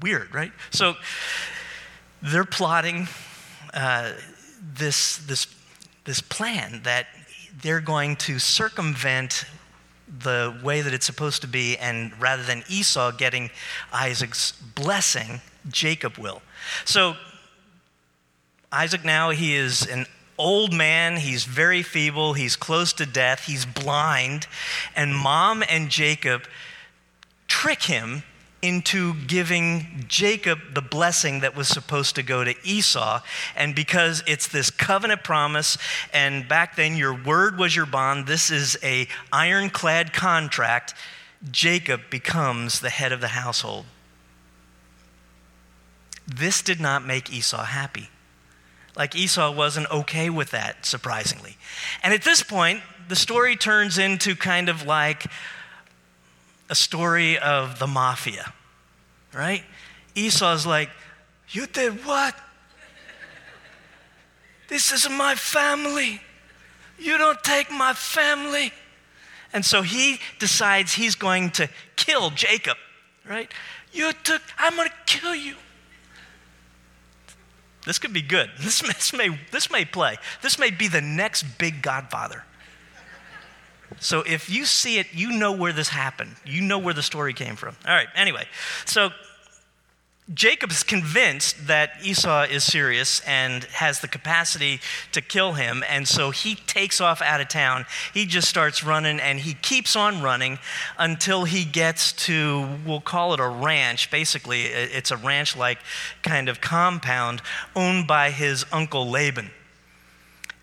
Weird, 0.00 0.34
right? 0.34 0.52
So 0.70 0.94
they're 2.22 2.44
plotting 2.44 3.08
uh, 3.72 4.12
this, 4.60 5.18
this, 5.18 5.46
this 6.04 6.20
plan 6.20 6.80
that 6.84 7.06
they're 7.62 7.80
going 7.80 8.16
to 8.16 8.38
circumvent 8.38 9.44
the 10.18 10.58
way 10.62 10.80
that 10.80 10.92
it's 10.92 11.06
supposed 11.06 11.42
to 11.42 11.48
be, 11.48 11.76
and 11.78 12.12
rather 12.20 12.42
than 12.42 12.64
Esau 12.68 13.12
getting 13.12 13.50
Isaac's 13.92 14.52
blessing, 14.52 15.40
Jacob 15.68 16.18
will. 16.18 16.42
So, 16.84 17.16
Isaac 18.72 19.04
now, 19.04 19.30
he 19.30 19.54
is 19.54 19.86
an 19.86 20.06
old 20.38 20.72
man, 20.72 21.18
he's 21.18 21.44
very 21.44 21.82
feeble, 21.82 22.32
he's 22.32 22.56
close 22.56 22.92
to 22.94 23.06
death, 23.06 23.44
he's 23.44 23.66
blind, 23.66 24.46
and 24.96 25.14
mom 25.14 25.62
and 25.68 25.90
Jacob 25.90 26.44
trick 27.46 27.82
him 27.82 28.22
into 28.62 29.14
giving 29.26 30.04
Jacob 30.06 30.74
the 30.74 30.82
blessing 30.82 31.40
that 31.40 31.56
was 31.56 31.68
supposed 31.68 32.14
to 32.16 32.22
go 32.22 32.44
to 32.44 32.54
Esau. 32.62 33.20
And 33.56 33.74
because 33.74 34.22
it's 34.26 34.48
this 34.48 34.70
covenant 34.70 35.24
promise, 35.24 35.78
and 36.12 36.46
back 36.46 36.76
then 36.76 36.96
your 36.96 37.14
word 37.14 37.58
was 37.58 37.74
your 37.74 37.86
bond, 37.86 38.26
this 38.26 38.50
is 38.50 38.76
a 38.82 39.08
ironclad 39.32 40.12
contract, 40.12 40.94
Jacob 41.50 42.02
becomes 42.10 42.80
the 42.80 42.90
head 42.90 43.12
of 43.12 43.20
the 43.20 43.28
household. 43.28 43.86
This 46.26 46.62
did 46.62 46.80
not 46.80 47.06
make 47.06 47.32
Esau 47.32 47.64
happy. 47.64 48.10
Like 48.96 49.16
Esau 49.16 49.52
wasn't 49.52 49.90
okay 49.90 50.28
with 50.28 50.50
that, 50.50 50.84
surprisingly. 50.84 51.56
And 52.02 52.12
at 52.12 52.22
this 52.22 52.42
point, 52.42 52.82
the 53.08 53.16
story 53.16 53.56
turns 53.56 53.98
into 53.98 54.36
kind 54.36 54.68
of 54.68 54.84
like 54.84 55.26
a 56.70 56.74
story 56.74 57.36
of 57.38 57.78
the 57.78 57.86
mafia, 57.86 58.54
right? 59.34 59.64
Esau's 60.14 60.64
like, 60.64 60.88
You 61.50 61.66
did 61.66 62.06
what? 62.06 62.34
This 64.68 64.92
is 64.92 65.10
my 65.10 65.34
family. 65.34 66.22
You 66.96 67.18
don't 67.18 67.42
take 67.42 67.70
my 67.72 67.92
family. 67.92 68.72
And 69.52 69.64
so 69.64 69.82
he 69.82 70.20
decides 70.38 70.94
he's 70.94 71.16
going 71.16 71.50
to 71.52 71.68
kill 71.96 72.30
Jacob, 72.30 72.76
right? 73.28 73.50
You 73.92 74.12
took, 74.22 74.40
I'm 74.56 74.76
going 74.76 74.88
to 74.88 74.94
kill 75.06 75.34
you. 75.34 75.56
This 77.84 77.98
could 77.98 78.12
be 78.12 78.22
good. 78.22 78.48
This, 78.60 78.80
this, 78.80 79.12
may, 79.12 79.36
this 79.50 79.72
may 79.72 79.84
play. 79.84 80.18
This 80.42 80.56
may 80.56 80.70
be 80.70 80.86
the 80.86 81.00
next 81.00 81.42
big 81.58 81.82
Godfather. 81.82 82.44
So 83.98 84.22
if 84.22 84.48
you 84.48 84.64
see 84.64 84.98
it, 84.98 85.08
you 85.12 85.32
know 85.32 85.52
where 85.52 85.72
this 85.72 85.88
happened. 85.88 86.36
You 86.44 86.62
know 86.62 86.78
where 86.78 86.94
the 86.94 87.02
story 87.02 87.34
came 87.34 87.56
from. 87.56 87.76
All 87.86 87.94
right, 87.94 88.08
anyway. 88.14 88.46
So 88.86 89.10
Jacob 90.32 90.70
is 90.70 90.84
convinced 90.84 91.66
that 91.66 91.90
Esau 92.04 92.42
is 92.44 92.62
serious 92.62 93.20
and 93.26 93.64
has 93.64 94.00
the 94.00 94.06
capacity 94.06 94.80
to 95.10 95.20
kill 95.20 95.54
him, 95.54 95.82
and 95.88 96.06
so 96.06 96.30
he 96.30 96.54
takes 96.54 97.00
off 97.00 97.20
out 97.20 97.40
of 97.40 97.48
town. 97.48 97.84
He 98.14 98.26
just 98.26 98.48
starts 98.48 98.84
running 98.84 99.18
and 99.18 99.40
he 99.40 99.54
keeps 99.54 99.96
on 99.96 100.22
running 100.22 100.60
until 100.98 101.44
he 101.44 101.64
gets 101.64 102.12
to, 102.12 102.78
we'll 102.86 103.00
call 103.00 103.34
it 103.34 103.40
a 103.40 103.48
ranch. 103.48 104.08
Basically, 104.12 104.66
it's 104.66 105.10
a 105.10 105.16
ranch 105.16 105.56
like 105.56 105.78
kind 106.22 106.48
of 106.48 106.60
compound 106.60 107.42
owned 107.74 108.06
by 108.06 108.30
his 108.30 108.64
uncle 108.70 109.10
Laban. 109.10 109.50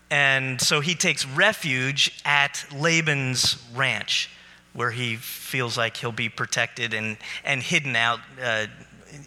And 0.10 0.62
so 0.62 0.80
he 0.80 0.96
takes 0.96 1.26
refuge 1.26 2.22
at 2.24 2.66
Laban's 2.74 3.62
ranch 3.76 4.30
where 4.74 4.92
he 4.92 5.16
feels 5.16 5.78
like 5.78 5.98
he'll 5.98 6.12
be 6.12 6.30
protected 6.30 6.94
and, 6.94 7.18
and 7.44 7.64
hidden 7.64 7.96
out. 7.96 8.20
Uh, 8.42 8.68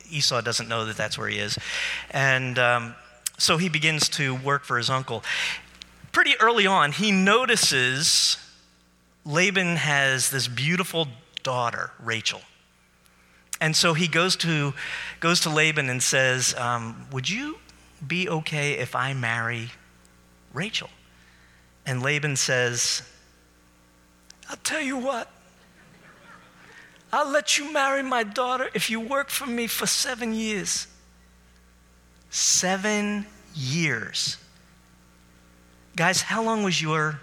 Esau 0.08 0.40
doesn't 0.40 0.68
know 0.68 0.84
that 0.84 0.96
that's 0.96 1.18
where 1.18 1.28
he 1.28 1.38
is. 1.38 1.58
And 2.12 2.58
um, 2.58 2.94
so 3.36 3.56
he 3.56 3.68
begins 3.68 4.08
to 4.10 4.34
work 4.36 4.64
for 4.64 4.78
his 4.78 4.88
uncle. 4.88 5.24
Pretty 6.12 6.34
early 6.40 6.66
on, 6.66 6.92
he 6.92 7.10
notices 7.10 8.36
Laban 9.24 9.76
has 9.76 10.30
this 10.30 10.46
beautiful 10.46 11.08
daughter, 11.42 11.90
Rachel. 11.98 12.42
And 13.60 13.76
so 13.76 13.92
he 13.92 14.08
goes 14.08 14.36
to, 14.36 14.72
goes 15.18 15.40
to 15.40 15.50
Laban 15.50 15.90
and 15.90 16.02
says, 16.02 16.54
um, 16.54 17.06
Would 17.12 17.28
you 17.28 17.58
be 18.06 18.28
okay 18.28 18.74
if 18.74 18.94
I 18.94 19.12
marry 19.12 19.70
Rachel? 20.52 20.90
And 21.86 22.02
Laban 22.02 22.36
says, 22.36 23.02
I'll 24.48 24.56
tell 24.56 24.80
you 24.80 24.96
what, 24.96 25.30
I'll 27.12 27.30
let 27.30 27.58
you 27.58 27.72
marry 27.72 28.02
my 28.02 28.22
daughter 28.22 28.70
if 28.74 28.88
you 28.88 29.00
work 29.00 29.30
for 29.30 29.46
me 29.46 29.66
for 29.66 29.86
seven 29.86 30.34
years. 30.34 30.86
Seven 32.30 33.26
years. 33.54 34.36
Guys, 35.96 36.22
how 36.22 36.42
long 36.42 36.62
was 36.62 36.80
your 36.80 37.20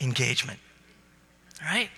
engagement? 0.00 0.60
Right? 1.60 1.90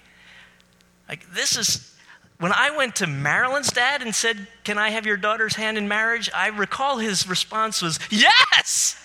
Like, 1.08 1.30
this 1.34 1.56
is, 1.56 1.94
when 2.38 2.52
I 2.52 2.75
went 2.76 2.96
to 2.96 3.06
Marilyn's 3.06 3.70
dad 3.70 4.00
and 4.00 4.14
said, 4.14 4.46
Can 4.64 4.78
I 4.78 4.90
have 4.90 5.04
your 5.04 5.16
daughter's 5.16 5.54
hand 5.54 5.76
in 5.76 5.88
marriage? 5.88 6.30
I 6.34 6.48
recall 6.48 6.98
his 6.98 7.28
response 7.28 7.82
was, 7.82 7.98
Yes! 8.10 8.96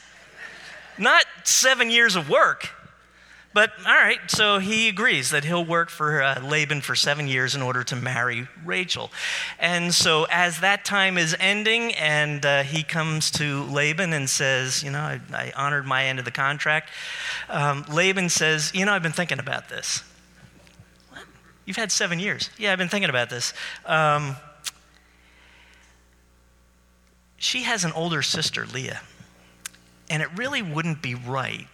Not 0.97 1.25
seven 1.43 1.89
years 1.89 2.15
of 2.15 2.29
work. 2.29 2.69
But 3.53 3.71
all 3.85 3.93
right, 3.93 4.19
so 4.27 4.57
he 4.57 4.89
agrees 4.89 5.29
that 5.29 5.45
he'll 5.45 5.63
work 5.63 5.91
for 5.91 6.23
uh, 6.23 6.41
Laban 6.41 6.81
for 6.81 6.95
seven 6.95 7.27
years 7.27 7.53
in 7.53 7.61
order 7.61 7.83
to 7.83 7.95
marry 7.95 8.47
Rachel. 8.65 9.11
And 9.59 9.93
so, 9.93 10.25
as 10.31 10.61
that 10.61 10.83
time 10.83 11.19
is 11.19 11.35
ending, 11.39 11.93
and 11.93 12.43
uh, 12.43 12.63
he 12.63 12.81
comes 12.81 13.29
to 13.31 13.63
Laban 13.65 14.11
and 14.11 14.27
says, 14.27 14.81
You 14.81 14.89
know, 14.89 14.99
I, 14.99 15.21
I 15.31 15.53
honored 15.55 15.85
my 15.85 16.05
end 16.05 16.17
of 16.17 16.25
the 16.25 16.31
contract, 16.31 16.89
um, 17.47 17.85
Laban 17.91 18.29
says, 18.29 18.71
You 18.73 18.85
know, 18.85 18.93
I've 18.93 19.03
been 19.03 19.11
thinking 19.11 19.37
about 19.37 19.69
this. 19.69 20.03
What? 21.11 21.23
You've 21.65 21.77
had 21.77 21.91
seven 21.91 22.19
years. 22.19 22.49
Yeah, 22.57 22.71
I've 22.71 22.79
been 22.79 22.89
thinking 22.89 23.11
about 23.11 23.29
this. 23.29 23.53
Um, 23.85 24.35
she 27.37 27.63
has 27.63 27.83
an 27.83 27.91
older 27.91 28.23
sister, 28.23 28.65
Leah, 28.65 29.01
and 30.13 30.21
it 30.21 30.29
really 30.37 30.61
wouldn't 30.61 31.01
be 31.01 31.15
right 31.15 31.67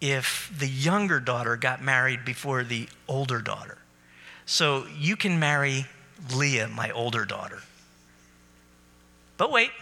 if 0.00 0.50
the 0.58 0.66
younger 0.66 1.20
daughter 1.20 1.56
got 1.58 1.82
married 1.82 2.24
before 2.24 2.64
the 2.64 2.88
older 3.06 3.42
daughter. 3.42 3.76
So 4.46 4.86
you 4.98 5.14
can 5.14 5.38
marry 5.38 5.84
Leah, 6.34 6.68
my 6.68 6.90
older 6.90 7.26
daughter. 7.26 7.58
But 9.36 9.52
wait, 9.52 9.72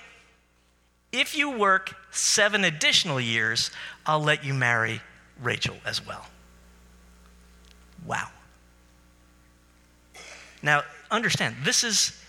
if 1.12 1.36
you 1.36 1.50
work 1.50 1.94
seven 2.10 2.64
additional 2.64 3.20
years, 3.20 3.70
I'll 4.04 4.22
let 4.22 4.44
you 4.44 4.54
marry 4.54 5.00
Rachel 5.40 5.76
as 5.86 6.04
well. 6.04 6.26
Wow. 8.04 8.26
Now, 10.64 10.82
understand, 11.12 11.54
this 11.62 11.84
is 11.84 12.20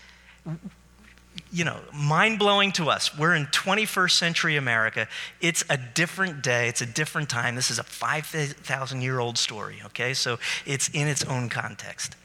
you 1.52 1.64
know, 1.64 1.78
mind 1.92 2.38
blowing 2.38 2.72
to 2.72 2.90
us. 2.90 3.16
We're 3.16 3.34
in 3.34 3.46
21st 3.46 4.10
century 4.10 4.56
America. 4.56 5.08
It's 5.40 5.64
a 5.68 5.76
different 5.76 6.42
day, 6.42 6.68
it's 6.68 6.80
a 6.80 6.86
different 6.86 7.28
time. 7.28 7.54
This 7.54 7.70
is 7.70 7.78
a 7.78 7.84
5,000 7.84 9.00
year 9.00 9.18
old 9.18 9.38
story, 9.38 9.80
okay? 9.86 10.14
So 10.14 10.38
it's 10.64 10.88
in 10.88 11.08
its 11.08 11.24
own 11.24 11.48
context. 11.48 12.16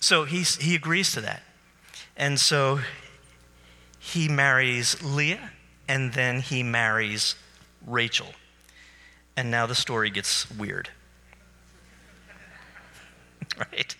So 0.00 0.24
he's, 0.24 0.56
he 0.56 0.74
agrees 0.74 1.12
to 1.12 1.20
that. 1.22 1.42
And 2.16 2.38
so 2.38 2.80
he 3.98 4.28
marries 4.28 5.02
Leah, 5.02 5.50
and 5.88 6.12
then 6.12 6.40
he 6.40 6.62
marries 6.62 7.34
Rachel. 7.86 8.28
And 9.36 9.50
now 9.50 9.66
the 9.66 9.74
story 9.74 10.10
gets 10.10 10.50
weird. 10.50 10.88
right? 13.58 13.96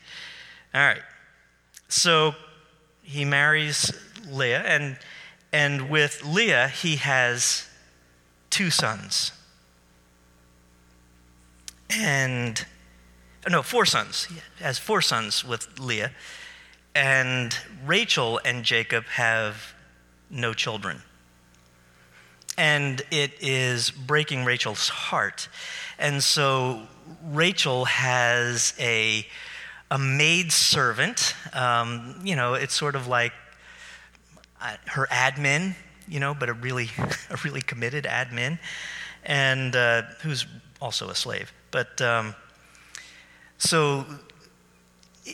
All 0.75 0.81
right. 0.81 1.03
So 1.89 2.35
he 3.11 3.25
marries 3.25 3.93
Leah, 4.31 4.61
and, 4.61 4.97
and 5.53 5.91
with 5.91 6.25
Leah, 6.25 6.69
he 6.69 6.97
has 6.97 7.69
two 8.51 8.71
sons. 8.71 9.33
And, 11.91 12.65
no, 13.49 13.63
four 13.63 13.85
sons. 13.85 14.27
He 14.27 14.37
has 14.63 14.79
four 14.79 15.03
sons 15.03 15.45
with 15.45 15.81
Leah. 15.81 16.13
And 16.95 17.57
Rachel 17.85 18.41
and 18.45 18.63
Jacob 18.63 19.05
have 19.07 19.75
no 20.31 20.55
children. 20.55 21.03
And 22.57 23.03
it 23.11 23.33
is 23.41 23.91
breaking 23.91 24.45
Rachel's 24.45 24.89
heart. 24.89 25.49
And 25.99 26.23
so 26.23 26.83
Rachel 27.25 27.87
has 27.87 28.73
a 28.79 29.27
a 29.91 29.99
maid 29.99 30.53
servant. 30.53 31.35
Um, 31.53 32.21
you 32.23 32.37
know, 32.37 32.55
it's 32.55 32.75
sort 32.75 32.95
of 32.95 33.07
like 33.07 33.33
uh, 34.61 34.77
her 34.87 35.07
admin, 35.11 35.75
you 36.09 36.21
know, 36.21 36.35
but 36.35 36.49
a 36.49 36.53
really, 36.53 36.91
a 37.31 37.37
really 37.45 37.63
committed 37.63 38.05
admin, 38.05 38.59
and 39.25 39.75
uh, 39.75 40.03
who's 40.23 40.47
also 40.81 41.09
a 41.09 41.15
slave. 41.15 41.53
But 41.71 42.01
um, 42.01 42.35
so, 43.59 44.07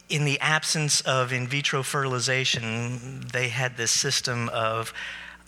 in 0.09 0.25
the 0.25 0.39
absence 0.41 1.01
of 1.03 1.33
in 1.33 1.47
vitro 1.47 1.83
fertilization, 1.83 3.21
they 3.33 3.49
had 3.49 3.77
this 3.77 3.91
system 3.91 4.49
of 4.51 4.93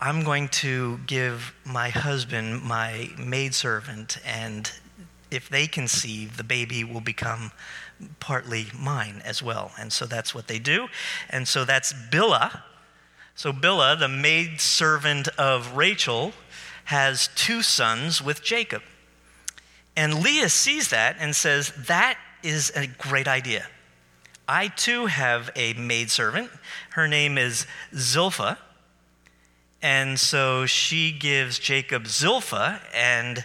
I'm 0.01 0.23
going 0.23 0.49
to 0.49 1.01
give 1.07 1.55
my 1.65 1.89
husband 1.89 2.63
my 2.63 3.11
maidservant, 3.19 4.19
and 4.25 4.71
if 5.31 5.49
they 5.49 5.67
conceive, 5.67 6.37
the 6.37 6.45
baby 6.45 6.85
will 6.85 7.01
become 7.01 7.53
partly 8.21 8.69
mine 8.79 9.21
as 9.25 9.43
well. 9.43 9.73
And 9.79 9.93
so 9.93 10.07
that's 10.07 10.35
what 10.35 10.47
they 10.47 10.59
do. 10.59 10.89
And 11.31 11.47
so 11.47 11.65
that's 11.65 11.93
Bilhah. 11.93 12.63
So 13.35 13.53
Bilhah, 13.53 13.99
the 13.99 14.09
maidservant 14.09 15.29
of 15.39 15.77
Rachel, 15.77 16.33
has 16.85 17.29
two 17.35 17.63
sons 17.63 18.23
with 18.23 18.43
Jacob. 18.43 18.83
And 19.97 20.23
Leah 20.23 20.49
sees 20.49 20.89
that 20.91 21.17
and 21.19 21.35
says, 21.35 21.73
That 21.87 22.19
is 22.43 22.71
a 22.75 22.87
great 22.87 23.29
idea. 23.29 23.67
I 24.49 24.69
too 24.69 25.07
have 25.07 25.51
a 25.55 25.75
maidservant. 25.75 26.51
Her 26.91 27.07
name 27.07 27.37
is 27.37 27.67
Zilpha. 27.93 28.57
And 29.83 30.19
so 30.19 30.67
she 30.67 31.13
gives 31.13 31.59
Jacob 31.59 32.05
Zilpha, 32.05 32.81
and 32.93 33.45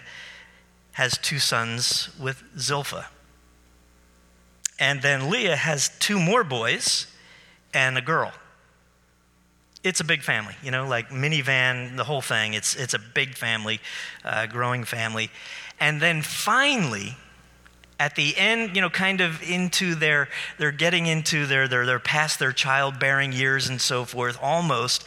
has 0.94 1.18
two 1.18 1.38
sons 1.38 2.08
with 2.18 2.42
Zilpha. 2.56 3.06
And 4.78 5.02
then 5.02 5.30
Leah 5.30 5.56
has 5.56 5.90
two 5.98 6.18
more 6.18 6.44
boys 6.44 7.06
and 7.72 7.98
a 7.98 8.00
girl. 8.00 8.32
It's 9.82 10.00
a 10.00 10.04
big 10.04 10.22
family, 10.22 10.54
you 10.62 10.70
know, 10.70 10.86
like 10.86 11.10
minivan, 11.10 11.96
the 11.96 12.04
whole 12.04 12.22
thing. 12.22 12.54
It's, 12.54 12.74
it's 12.74 12.94
a 12.94 12.98
big 12.98 13.36
family, 13.36 13.80
uh, 14.24 14.46
growing 14.46 14.84
family. 14.84 15.30
And 15.78 16.00
then 16.00 16.22
finally, 16.22 17.16
at 17.98 18.14
the 18.16 18.36
end, 18.36 18.74
you 18.74 18.80
know, 18.80 18.88
kind 18.88 19.20
of 19.20 19.42
into 19.42 19.94
their, 19.94 20.28
they're 20.58 20.72
getting 20.72 21.06
into 21.06 21.44
their, 21.46 21.68
their, 21.68 21.84
they're 21.86 21.98
past 21.98 22.38
their 22.38 22.52
childbearing 22.52 23.32
years 23.32 23.68
and 23.68 23.80
so 23.80 24.04
forth, 24.04 24.38
almost. 24.40 25.04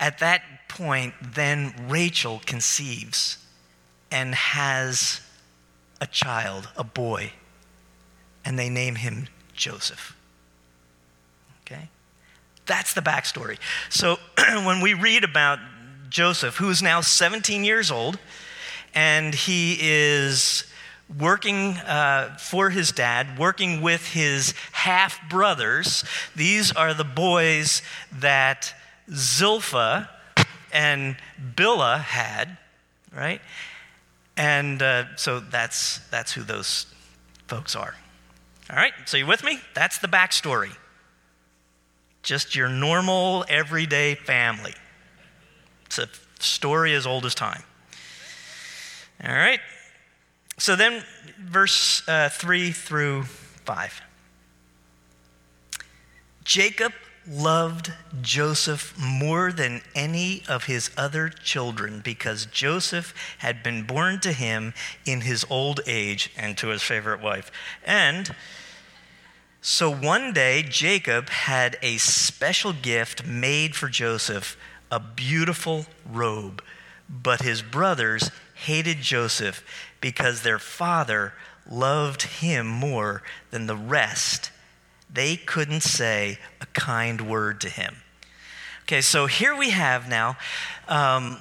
At 0.00 0.18
that 0.18 0.42
point, 0.68 1.14
then 1.34 1.74
Rachel 1.88 2.40
conceives 2.44 3.38
and 4.10 4.34
has 4.34 5.20
a 6.00 6.06
child, 6.06 6.68
a 6.76 6.84
boy, 6.84 7.32
and 8.44 8.58
they 8.58 8.68
name 8.68 8.96
him 8.96 9.28
Joseph. 9.52 10.16
Okay? 11.62 11.88
That's 12.66 12.94
the 12.94 13.00
backstory. 13.00 13.58
So 13.90 14.18
when 14.38 14.80
we 14.80 14.94
read 14.94 15.24
about 15.24 15.58
Joseph, 16.08 16.56
who 16.56 16.70
is 16.70 16.82
now 16.82 17.00
17 17.00 17.64
years 17.64 17.90
old, 17.90 18.18
and 18.94 19.34
he 19.34 19.78
is 19.80 20.64
working 21.18 21.72
uh, 21.78 22.36
for 22.38 22.70
his 22.70 22.92
dad, 22.92 23.38
working 23.38 23.80
with 23.80 24.08
his 24.08 24.52
half 24.72 25.18
brothers. 25.28 26.04
These 26.36 26.72
are 26.72 26.94
the 26.94 27.04
boys 27.04 27.82
that 28.12 28.74
Zilpha 29.10 30.08
and 30.72 31.16
Bilhah 31.54 32.00
had, 32.00 32.58
right? 33.14 33.40
And 34.38 34.80
uh, 34.80 35.16
so 35.16 35.40
that's, 35.40 35.98
that's 36.10 36.32
who 36.32 36.44
those 36.44 36.86
folks 37.48 37.74
are. 37.74 37.96
All 38.70 38.76
right, 38.76 38.92
so 39.04 39.16
you 39.16 39.26
with 39.26 39.42
me? 39.42 39.58
That's 39.74 39.98
the 39.98 40.06
backstory. 40.06 40.70
Just 42.22 42.54
your 42.54 42.68
normal, 42.68 43.44
everyday 43.48 44.14
family. 44.14 44.74
It's 45.86 45.98
a 45.98 46.08
story 46.38 46.94
as 46.94 47.04
old 47.06 47.26
as 47.26 47.34
time. 47.34 47.62
All 49.24 49.34
right, 49.34 49.60
so 50.58 50.76
then, 50.76 51.02
verse 51.40 52.06
uh, 52.08 52.28
3 52.28 52.70
through 52.70 53.24
5. 53.24 54.02
Jacob 56.44 56.92
loved 57.28 57.92
Joseph 58.22 58.94
more 58.98 59.52
than 59.52 59.82
any 59.94 60.42
of 60.48 60.64
his 60.64 60.90
other 60.96 61.28
children 61.28 62.00
because 62.02 62.46
Joseph 62.46 63.14
had 63.38 63.62
been 63.62 63.82
born 63.82 64.20
to 64.20 64.32
him 64.32 64.72
in 65.04 65.22
his 65.22 65.44
old 65.50 65.80
age 65.86 66.30
and 66.36 66.56
to 66.58 66.68
his 66.68 66.82
favorite 66.82 67.20
wife. 67.20 67.50
And 67.84 68.34
so 69.60 69.90
one 69.90 70.32
day, 70.32 70.62
Jacob 70.62 71.28
had 71.28 71.76
a 71.82 71.98
special 71.98 72.72
gift 72.72 73.26
made 73.26 73.76
for 73.76 73.88
Joseph 73.88 74.56
a 74.90 75.00
beautiful 75.00 75.86
robe. 76.08 76.62
But 77.08 77.42
his 77.42 77.62
brothers 77.62 78.30
hated 78.54 79.00
Joseph 79.00 79.64
because 80.00 80.42
their 80.42 80.58
father 80.58 81.34
loved 81.68 82.22
him 82.22 82.66
more 82.66 83.22
than 83.50 83.66
the 83.66 83.76
rest 83.76 84.50
they 85.12 85.36
couldn't 85.36 85.82
say 85.82 86.38
a 86.60 86.66
kind 86.66 87.28
word 87.28 87.60
to 87.62 87.68
him. 87.68 87.96
Okay, 88.82 89.00
so 89.00 89.26
here 89.26 89.56
we 89.56 89.70
have 89.70 90.08
now 90.08 90.36
um, 90.88 91.38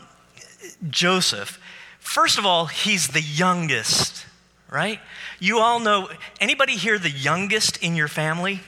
Joseph. 0.89 1.59
First 1.99 2.37
of 2.37 2.45
all, 2.45 2.65
he's 2.65 3.09
the 3.09 3.21
youngest, 3.21 4.25
right? 4.69 4.99
You 5.39 5.59
all 5.59 5.79
know, 5.79 6.09
anybody 6.39 6.73
here 6.75 6.97
the 6.97 7.09
youngest 7.11 7.77
in 7.83 7.95
your 7.95 8.07
family? 8.07 8.61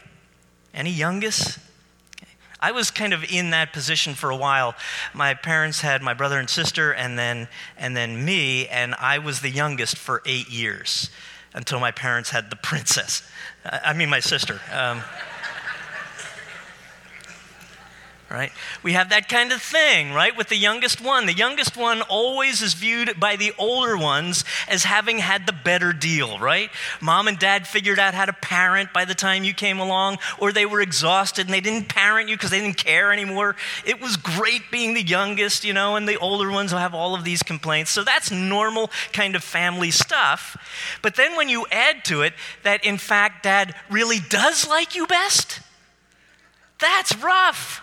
Any 0.73 0.91
youngest? 0.91 1.59
I 2.59 2.71
was 2.71 2.91
kind 2.91 3.13
of 3.13 3.23
in 3.23 3.51
that 3.51 3.71
position 3.71 4.13
for 4.15 4.29
a 4.29 4.35
while. 4.35 4.75
My 5.13 5.33
parents 5.33 5.81
had 5.81 6.01
my 6.01 6.13
brother 6.13 6.39
and 6.39 6.49
sister, 6.49 6.91
and 6.91 7.17
then, 7.17 7.47
and 7.77 7.95
then 7.95 8.23
me, 8.25 8.67
and 8.67 8.93
I 8.95 9.19
was 9.19 9.39
the 9.39 9.49
youngest 9.49 9.97
for 9.97 10.21
eight 10.25 10.49
years 10.49 11.09
until 11.53 11.79
my 11.79 11.91
parents 11.91 12.31
had 12.31 12.49
the 12.49 12.55
princess. 12.61 13.23
I 13.65 13.93
mean, 13.93 14.09
my 14.09 14.19
sister. 14.19 14.59
Um, 14.71 15.03
right? 18.29 18.51
We 18.83 18.93
have 18.93 19.09
that 19.09 19.27
kind 19.27 19.51
of 19.51 19.61
thing, 19.61 20.13
right, 20.13 20.35
with 20.37 20.49
the 20.49 20.55
youngest 20.55 21.01
one. 21.01 21.25
The 21.25 21.33
youngest 21.33 21.75
one 21.75 22.01
always 22.03 22.61
is 22.61 22.75
viewed 22.75 23.19
by 23.19 23.35
the 23.35 23.53
older 23.57 23.97
ones 23.97 24.43
as 24.67 24.83
having 24.83 25.17
had 25.17 25.47
the 25.47 25.53
better 25.53 25.93
deal, 25.93 26.37
right? 26.37 26.69
Mom 27.01 27.27
and 27.27 27.39
dad 27.39 27.65
figured 27.65 27.97
out 27.97 28.13
how 28.13 28.25
to 28.25 28.33
parent 28.33 28.93
by 28.93 29.05
the 29.05 29.15
time 29.15 29.43
you 29.43 29.53
came 29.53 29.79
along, 29.79 30.19
or 30.37 30.51
they 30.51 30.65
were 30.65 30.81
exhausted 30.81 31.47
and 31.47 31.53
they 31.53 31.61
didn't 31.61 31.89
parent 31.89 32.29
you 32.29 32.35
because 32.35 32.51
they 32.51 32.59
didn't 32.59 32.77
care 32.77 33.11
anymore. 33.11 33.55
It 33.85 33.99
was 33.99 34.15
great 34.15 34.69
being 34.71 34.93
the 34.93 35.01
youngest, 35.01 35.63
you 35.63 35.73
know, 35.73 35.95
and 35.95 36.07
the 36.07 36.17
older 36.17 36.51
ones 36.51 36.71
will 36.71 36.79
have 36.79 36.93
all 36.93 37.15
of 37.15 37.23
these 37.23 37.41
complaints. 37.41 37.89
So 37.89 38.03
that's 38.03 38.29
normal 38.31 38.91
kind 39.11 39.35
of 39.35 39.43
family 39.43 39.91
stuff. 39.91 40.55
But 41.01 41.15
then 41.15 41.35
when 41.35 41.49
you 41.49 41.65
add 41.71 42.05
to 42.05 42.21
it 42.21 42.33
that, 42.63 42.85
in 42.85 42.99
fact, 42.99 43.43
dad 43.43 43.73
really 43.89 44.19
does 44.29 44.67
like 44.67 44.95
you 44.95 45.07
best, 45.07 45.61
that's 46.79 47.15
rough. 47.17 47.81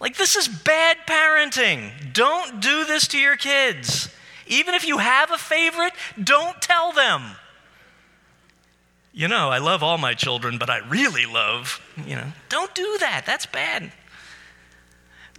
Like, 0.00 0.16
this 0.16 0.34
is 0.34 0.48
bad 0.48 0.96
parenting. 1.06 2.12
Don't 2.12 2.60
do 2.60 2.84
this 2.84 3.06
to 3.08 3.18
your 3.18 3.36
kids. 3.36 4.08
Even 4.46 4.74
if 4.74 4.86
you 4.86 4.98
have 4.98 5.30
a 5.30 5.38
favorite, 5.38 5.92
don't 6.22 6.60
tell 6.60 6.92
them. 6.92 7.22
You 9.12 9.28
know, 9.28 9.50
I 9.50 9.58
love 9.58 9.82
all 9.82 9.98
my 9.98 10.14
children, 10.14 10.56
but 10.58 10.70
I 10.70 10.78
really 10.78 11.26
love, 11.26 11.80
you 12.06 12.16
know, 12.16 12.32
don't 12.48 12.74
do 12.74 12.96
that. 13.00 13.24
That's 13.26 13.44
bad 13.46 13.92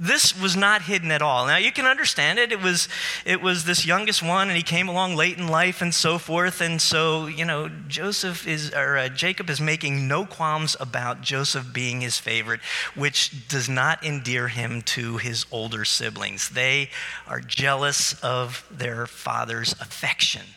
this 0.02 0.36
was 0.36 0.58
not 0.58 0.82
hidden 0.82 1.12
at 1.12 1.22
all. 1.22 1.46
Now 1.46 1.58
you 1.58 1.72
can 1.72 1.86
understand 1.86 2.40
it. 2.40 2.52
It 2.52 2.60
was 2.60 2.90
it 3.24 3.40
was 3.40 3.66
this 3.66 3.86
youngest 3.86 4.24
one, 4.24 4.48
and 4.48 4.58
he 4.58 4.64
came 4.64 4.90
along 4.90 5.16
late 5.16 5.38
in 5.38 5.48
life 5.48 5.80
and 5.80 5.94
so 5.94 6.18
forth. 6.18 6.60
And 6.60 6.82
so 6.82 7.28
you 7.28 7.46
know, 7.46 7.70
Joseph 7.88 8.48
is 8.48 8.74
or 8.74 8.98
uh, 8.98 9.10
Jacob 9.10 9.48
is 9.48 9.62
making 9.62 10.08
no 10.08 10.26
qualms 10.26 10.76
about 10.80 11.22
Joseph 11.22 11.72
being 11.72 12.02
his 12.02 12.18
favorite, 12.18 12.62
which 12.96 13.48
does 13.48 13.70
not 13.70 14.04
endear 14.04 14.48
him 14.48 14.82
to 14.82 15.18
his 15.18 15.46
older 15.52 15.86
siblings. 15.86 16.50
They 16.50 16.90
are 17.28 17.40
jealous 17.40 18.14
of 18.24 18.68
their 18.72 19.06
father's 19.06 19.74
affection. 19.74 20.48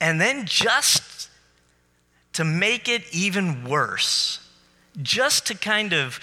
And 0.00 0.20
then 0.20 0.44
just 0.44 1.30
to 2.32 2.42
make 2.42 2.88
it 2.88 3.02
even 3.12 3.64
worse, 3.64 4.40
just 5.00 5.46
to 5.46 5.54
kind 5.54 5.92
of 5.92 6.18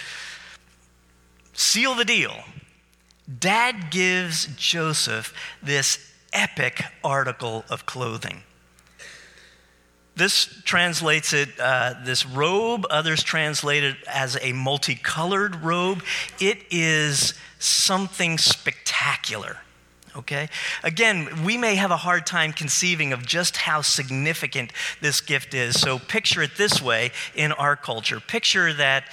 seal 1.74 1.96
the 1.96 2.04
deal. 2.04 2.36
Dad 3.40 3.90
gives 3.90 4.46
Joseph 4.54 5.34
this 5.60 5.98
epic 6.32 6.84
article 7.02 7.64
of 7.68 7.84
clothing. 7.84 8.44
This 10.14 10.62
translates 10.62 11.32
it, 11.32 11.48
uh, 11.58 11.94
this 12.04 12.24
robe, 12.24 12.86
others 12.90 13.24
translate 13.24 13.82
it 13.82 13.96
as 14.06 14.38
a 14.40 14.52
multicolored 14.52 15.64
robe. 15.64 16.04
It 16.38 16.58
is 16.70 17.34
something 17.58 18.38
spectacular, 18.38 19.56
okay? 20.14 20.48
Again, 20.84 21.42
we 21.44 21.56
may 21.56 21.74
have 21.74 21.90
a 21.90 21.96
hard 21.96 22.24
time 22.24 22.52
conceiving 22.52 23.12
of 23.12 23.26
just 23.26 23.56
how 23.56 23.80
significant 23.80 24.70
this 25.00 25.20
gift 25.20 25.54
is. 25.54 25.80
So 25.80 25.98
picture 25.98 26.42
it 26.42 26.52
this 26.56 26.80
way 26.80 27.10
in 27.34 27.50
our 27.50 27.74
culture. 27.74 28.20
Picture 28.20 28.72
that 28.74 29.08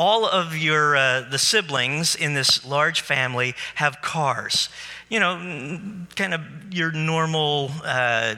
all 0.00 0.24
of 0.24 0.56
your 0.56 0.96
uh, 0.96 1.20
the 1.20 1.36
siblings 1.36 2.14
in 2.14 2.32
this 2.32 2.64
large 2.64 3.02
family 3.02 3.54
have 3.74 4.00
cars. 4.00 4.70
You 5.10 5.20
know, 5.20 5.78
kind 6.16 6.32
of 6.32 6.40
your 6.70 6.90
normal 6.90 7.70
uh, 7.84 8.36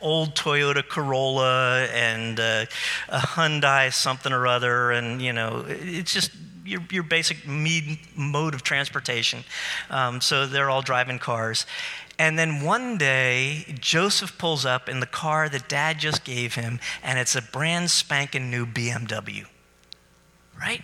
old 0.00 0.34
Toyota 0.34 0.82
Corolla 0.82 1.84
and 1.92 2.40
uh, 2.40 2.64
a 3.10 3.18
Hyundai 3.18 3.92
something 3.92 4.32
or 4.32 4.46
other, 4.46 4.90
and 4.90 5.20
you 5.20 5.34
know, 5.34 5.66
it's 5.68 6.14
just 6.14 6.30
your, 6.64 6.80
your 6.90 7.02
basic 7.02 7.46
mead, 7.46 7.98
mode 8.16 8.54
of 8.54 8.62
transportation. 8.62 9.44
Um, 9.90 10.22
so 10.22 10.46
they're 10.46 10.70
all 10.70 10.80
driving 10.80 11.18
cars. 11.18 11.66
And 12.18 12.38
then 12.38 12.64
one 12.64 12.96
day, 12.96 13.66
Joseph 13.78 14.38
pulls 14.38 14.64
up 14.64 14.88
in 14.88 15.00
the 15.00 15.06
car 15.06 15.50
that 15.50 15.68
dad 15.68 15.98
just 15.98 16.24
gave 16.24 16.54
him, 16.54 16.80
and 17.02 17.18
it's 17.18 17.36
a 17.36 17.42
brand 17.42 17.90
spanking 17.90 18.50
new 18.50 18.64
BMW. 18.64 19.44
Right? 20.60 20.82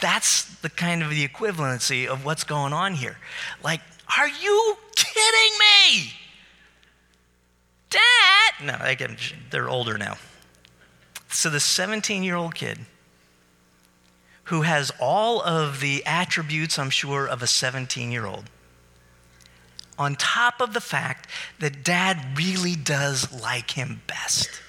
That's 0.00 0.44
the 0.60 0.68
kind 0.68 1.02
of 1.02 1.10
the 1.10 1.26
equivalency 1.26 2.06
of 2.06 2.24
what's 2.24 2.44
going 2.44 2.72
on 2.72 2.94
here. 2.94 3.16
Like, 3.62 3.80
are 4.16 4.28
you 4.28 4.76
kidding 4.94 5.58
me? 5.58 6.12
Dad! 7.90 8.52
No, 8.62 8.76
they're 9.50 9.68
older 9.68 9.96
now. 9.98 10.16
So 11.30 11.50
the 11.50 11.60
17 11.60 12.22
year 12.22 12.36
old 12.36 12.54
kid 12.54 12.78
who 14.44 14.62
has 14.62 14.90
all 14.98 15.42
of 15.42 15.80
the 15.80 16.04
attributes, 16.06 16.78
I'm 16.78 16.90
sure, 16.90 17.26
of 17.26 17.42
a 17.42 17.46
17 17.46 18.10
year 18.10 18.24
old. 18.24 18.44
On 19.98 20.14
top 20.14 20.60
of 20.60 20.74
the 20.74 20.80
fact 20.80 21.28
that 21.58 21.84
dad 21.84 22.36
really 22.36 22.74
does 22.74 23.42
like 23.42 23.72
him 23.72 24.00
best. 24.06 24.62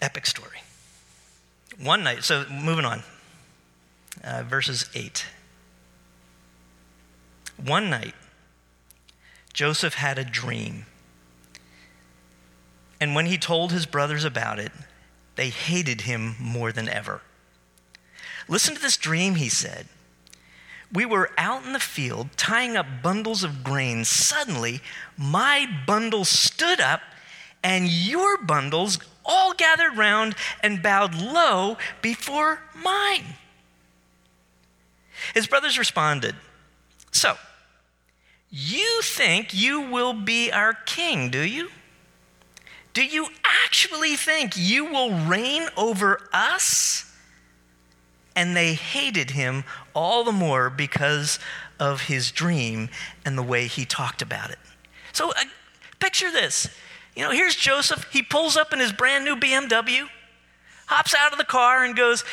Epic 0.00 0.26
story. 0.26 0.62
One 1.80 2.02
night, 2.02 2.24
so 2.24 2.44
moving 2.50 2.84
on, 2.84 3.02
uh, 4.22 4.42
verses 4.42 4.88
8. 4.94 5.26
One 7.62 7.90
night, 7.90 8.14
Joseph 9.52 9.94
had 9.94 10.18
a 10.18 10.24
dream 10.24 10.86
and 13.00 13.14
when 13.14 13.26
he 13.26 13.38
told 13.38 13.72
his 13.72 13.86
brothers 13.86 14.24
about 14.24 14.58
it, 14.58 14.72
they 15.36 15.48
hated 15.48 16.02
him 16.02 16.36
more 16.38 16.70
than 16.70 16.88
ever. 16.88 17.22
Listen 18.46 18.74
to 18.74 18.82
this 18.82 18.98
dream, 18.98 19.36
he 19.36 19.48
said. 19.48 19.86
We 20.92 21.06
were 21.06 21.30
out 21.38 21.64
in 21.64 21.72
the 21.72 21.80
field 21.80 22.28
tying 22.36 22.76
up 22.76 22.86
bundles 23.02 23.42
of 23.42 23.64
grain. 23.64 24.04
Suddenly, 24.04 24.80
my 25.16 25.66
bundle 25.86 26.24
stood 26.24 26.80
up, 26.80 27.00
and 27.62 27.88
your 27.88 28.36
bundles 28.38 28.98
all 29.24 29.52
gathered 29.54 29.96
round 29.96 30.34
and 30.62 30.82
bowed 30.82 31.14
low 31.14 31.76
before 32.02 32.60
mine. 32.74 33.24
His 35.34 35.46
brothers 35.46 35.78
responded, 35.78 36.34
So, 37.12 37.36
you 38.50 39.00
think 39.02 39.54
you 39.54 39.80
will 39.80 40.12
be 40.12 40.50
our 40.50 40.74
king, 40.74 41.30
do 41.30 41.40
you? 41.40 41.68
Do 42.92 43.04
you 43.04 43.28
actually 43.44 44.16
think 44.16 44.54
you 44.56 44.84
will 44.86 45.10
reign 45.10 45.68
over 45.76 46.28
us? 46.32 47.06
And 48.34 48.56
they 48.56 48.74
hated 48.74 49.30
him 49.30 49.64
all 49.94 50.24
the 50.24 50.32
more 50.32 50.70
because 50.70 51.38
of 51.78 52.02
his 52.02 52.30
dream 52.32 52.88
and 53.24 53.38
the 53.38 53.42
way 53.42 53.66
he 53.66 53.84
talked 53.84 54.22
about 54.22 54.50
it. 54.50 54.58
So 55.12 55.30
uh, 55.30 55.44
picture 55.98 56.30
this. 56.30 56.68
You 57.14 57.24
know, 57.24 57.30
here's 57.30 57.56
Joseph. 57.56 58.06
He 58.12 58.22
pulls 58.22 58.56
up 58.56 58.72
in 58.72 58.78
his 58.78 58.92
brand 58.92 59.24
new 59.24 59.36
BMW, 59.36 60.08
hops 60.86 61.14
out 61.14 61.32
of 61.32 61.38
the 61.38 61.44
car, 61.44 61.84
and 61.84 61.96
goes, 61.96 62.24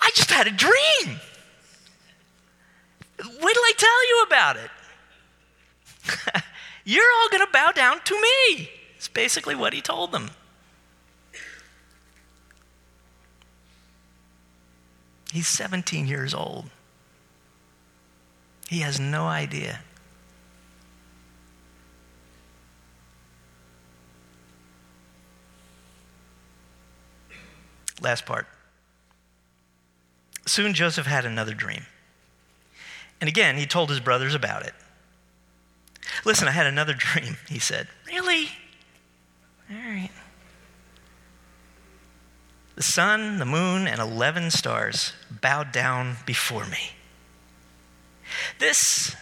I 0.00 0.10
just 0.14 0.30
had 0.30 0.46
a 0.46 0.50
dream. 0.50 1.20
Wait 3.18 3.28
till 3.28 3.62
I 3.62 3.72
tell 3.76 4.08
you 4.08 4.24
about 4.26 4.56
it. 4.56 4.70
You're 6.84 7.04
all 7.18 7.28
going 7.30 7.44
to 7.44 7.52
bow 7.52 7.72
down 7.72 8.00
to 8.04 8.14
me. 8.14 8.70
It's 8.96 9.08
basically 9.08 9.54
what 9.54 9.72
he 9.72 9.80
told 9.80 10.12
them. 10.12 10.30
He's 15.32 15.48
17 15.48 16.06
years 16.06 16.32
old. 16.32 16.70
He 18.68 18.80
has 18.80 18.98
no 18.98 19.26
idea. 19.26 19.80
Last 28.00 28.26
part. 28.26 28.46
Soon 30.46 30.74
Joseph 30.74 31.06
had 31.06 31.24
another 31.24 31.54
dream. 31.54 31.82
And 33.20 33.28
again, 33.28 33.56
he 33.56 33.66
told 33.66 33.90
his 33.90 34.00
brothers 34.00 34.34
about 34.34 34.64
it. 34.64 34.74
Listen, 36.24 36.48
I 36.48 36.52
had 36.52 36.66
another 36.66 36.94
dream, 36.96 37.36
he 37.48 37.58
said. 37.58 37.88
Really? 38.06 38.48
All 39.70 39.76
right. 39.76 40.10
The 42.76 42.82
sun, 42.82 43.38
the 43.38 43.46
moon, 43.46 43.88
and 43.88 44.00
11 44.00 44.50
stars 44.50 45.14
bowed 45.30 45.72
down 45.72 46.16
before 46.26 46.66
me. 46.66 46.90
This 48.58 49.16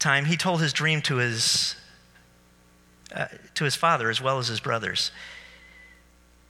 time, 0.00 0.24
he 0.24 0.36
told 0.36 0.60
his 0.60 0.72
dream 0.72 1.00
to 1.02 1.16
his, 1.16 1.76
uh, 3.14 3.26
to 3.54 3.64
his 3.64 3.76
father 3.76 4.10
as 4.10 4.20
well 4.20 4.38
as 4.38 4.48
his 4.48 4.58
brothers. 4.58 5.12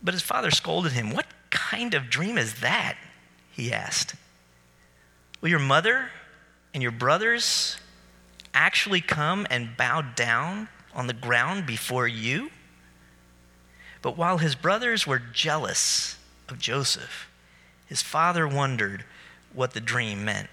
But 0.03 0.15
his 0.15 0.23
father 0.23 0.51
scolded 0.51 0.93
him. 0.93 1.11
What 1.11 1.27
kind 1.51 1.95
of 1.95 2.11
dream 2.11 2.39
is 2.39 2.61
that? 2.61 2.97
He 3.51 3.73
asked. 3.73 4.15
Will 5.41 5.51
your 5.51 5.59
mother 5.59 6.11
and 6.73 6.83
your 6.83 6.93
brothers 6.93 7.77
actually 8.55 9.01
come 9.01 9.47
and 9.51 9.77
bow 9.77 10.03
down 10.03 10.69
on 10.95 11.07
the 11.07 11.13
ground 11.13 11.67
before 11.67 12.09
you? 12.09 12.51
But 14.03 14.17
while 14.17 14.39
his 14.39 14.55
brothers 14.55 15.07
were 15.07 15.19
jealous 15.19 16.17
of 16.49 16.59
Joseph, 16.59 17.31
his 17.87 18.03
father 18.03 18.49
wondered 18.49 19.05
what 19.53 19.73
the 19.73 19.81
dream 19.81 20.25
meant. 20.25 20.49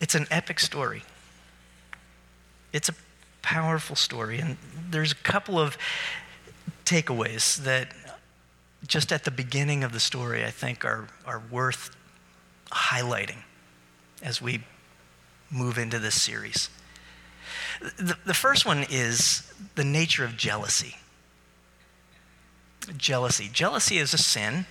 It's 0.00 0.14
an 0.14 0.26
epic 0.30 0.58
story. 0.58 1.02
It's 2.72 2.88
a 2.88 2.94
powerful 3.42 3.96
story. 3.96 4.38
And 4.38 4.56
there's 4.90 5.12
a 5.12 5.16
couple 5.16 5.58
of 5.58 5.76
takeaways 6.84 7.56
that 7.64 7.92
just 8.86 9.12
at 9.12 9.24
the 9.24 9.30
beginning 9.30 9.84
of 9.84 9.92
the 9.92 10.00
story 10.00 10.44
I 10.44 10.50
think 10.50 10.84
are, 10.84 11.08
are 11.26 11.42
worth 11.50 11.90
highlighting 12.70 13.38
as 14.22 14.40
we 14.40 14.64
move 15.50 15.78
into 15.78 15.98
this 15.98 16.20
series. 16.20 16.70
The, 17.98 18.16
the 18.24 18.34
first 18.34 18.66
one 18.66 18.84
is 18.88 19.52
the 19.74 19.84
nature 19.84 20.24
of 20.24 20.36
jealousy. 20.36 20.96
Jealousy. 22.96 23.48
Jealousy 23.52 23.98
is 23.98 24.14
a 24.14 24.18
sin, 24.18 24.66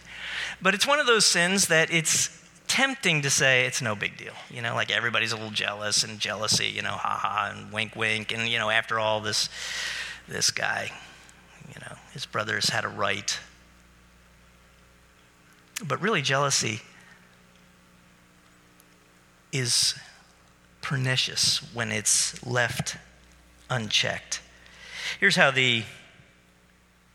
but 0.62 0.74
it's 0.74 0.88
one 0.88 1.00
of 1.00 1.06
those 1.06 1.26
sins 1.26 1.68
that 1.68 1.92
it's 1.92 2.39
tempting 2.70 3.24
to 3.24 3.30
say 3.30 3.66
it's 3.66 3.82
no 3.82 3.96
big 3.96 4.16
deal. 4.16 4.34
You 4.50 4.62
know, 4.62 4.74
like 4.74 4.92
everybody's 4.92 5.34
a 5.34 5.36
little 5.36 5.52
jealous 5.52 6.04
and 6.04 6.20
jealousy, 6.20 6.68
you 6.68 6.82
know, 6.82 6.92
ha 6.92 7.20
ha 7.22 7.52
and 7.54 7.74
wink 7.74 7.96
wink. 7.96 8.32
And, 8.32 8.48
you 8.48 8.58
know, 8.58 8.70
after 8.70 8.98
all, 8.98 9.20
this, 9.20 9.50
this 10.30 10.52
guy, 10.52 10.92
you 11.68 11.82
know, 11.82 11.98
his 12.14 12.26
brothers 12.26 12.70
had 12.70 12.86
a 12.86 12.88
right. 12.88 13.38
But 15.86 16.02
really, 16.02 16.22
jealousy 16.22 16.82
is 19.52 19.96
pernicious 20.82 21.58
when 21.74 21.92
it's 21.92 22.46
left 22.46 22.98
unchecked. 23.70 24.42
Here's 25.20 25.36
how 25.36 25.52
the 25.52 25.84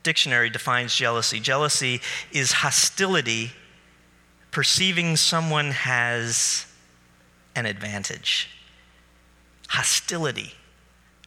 dictionary 0.03 0.49
defines 0.49 0.95
jealousy 0.95 1.39
jealousy 1.39 1.99
is 2.31 2.51
hostility, 2.51 3.51
perceiving 4.55 5.17
someone 5.17 5.71
has 5.71 6.65
an 7.57 7.65
advantage. 7.65 8.49
Hostility, 9.67 10.53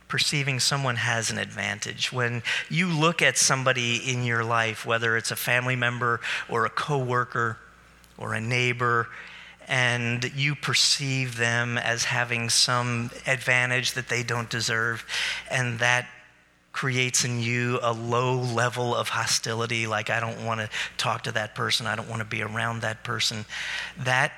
perceiving 0.09 0.59
someone 0.59 0.97
has 0.97 1.31
an 1.31 1.37
advantage. 1.37 2.11
When 2.11 2.43
you 2.71 2.87
look 2.87 3.21
at 3.21 3.37
somebody 3.37 3.97
in 3.97 4.25
your 4.25 4.43
life, 4.43 4.87
whether 4.87 5.15
it's 5.15 5.31
a 5.31 5.37
family 5.37 5.77
member 5.77 6.21
or 6.49 6.65
a 6.65 6.71
coworker 6.71 7.59
or 8.17 8.33
a 8.33 8.41
neighbor, 8.41 9.09
and 9.69 10.25
you 10.35 10.55
perceive 10.55 11.37
them 11.37 11.77
as 11.77 12.05
having 12.05 12.49
some 12.49 13.11
advantage 13.27 13.93
that 13.93 14.09
they 14.09 14.23
don't 14.23 14.49
deserve, 14.49 15.05
and 15.51 15.81
that 15.81 16.09
creates 16.79 17.25
in 17.25 17.41
you 17.41 17.81
a 17.83 17.93
low 17.93 18.37
level 18.37 18.95
of 18.95 19.09
hostility, 19.09 19.89
like 19.89 20.11
I 20.11 20.21
don't 20.21 20.47
want 20.47 20.61
to 20.61 20.71
talk 20.97 21.25
to 21.25 21.33
that 21.33 21.57
person, 21.57 21.89
I 21.89 21.97
don't 21.97 22.09
want 22.09 22.21
to 22.21 22.25
be 22.25 22.41
around 22.41 22.83
that 22.83 23.03
person, 23.03 23.47
that 23.99 24.31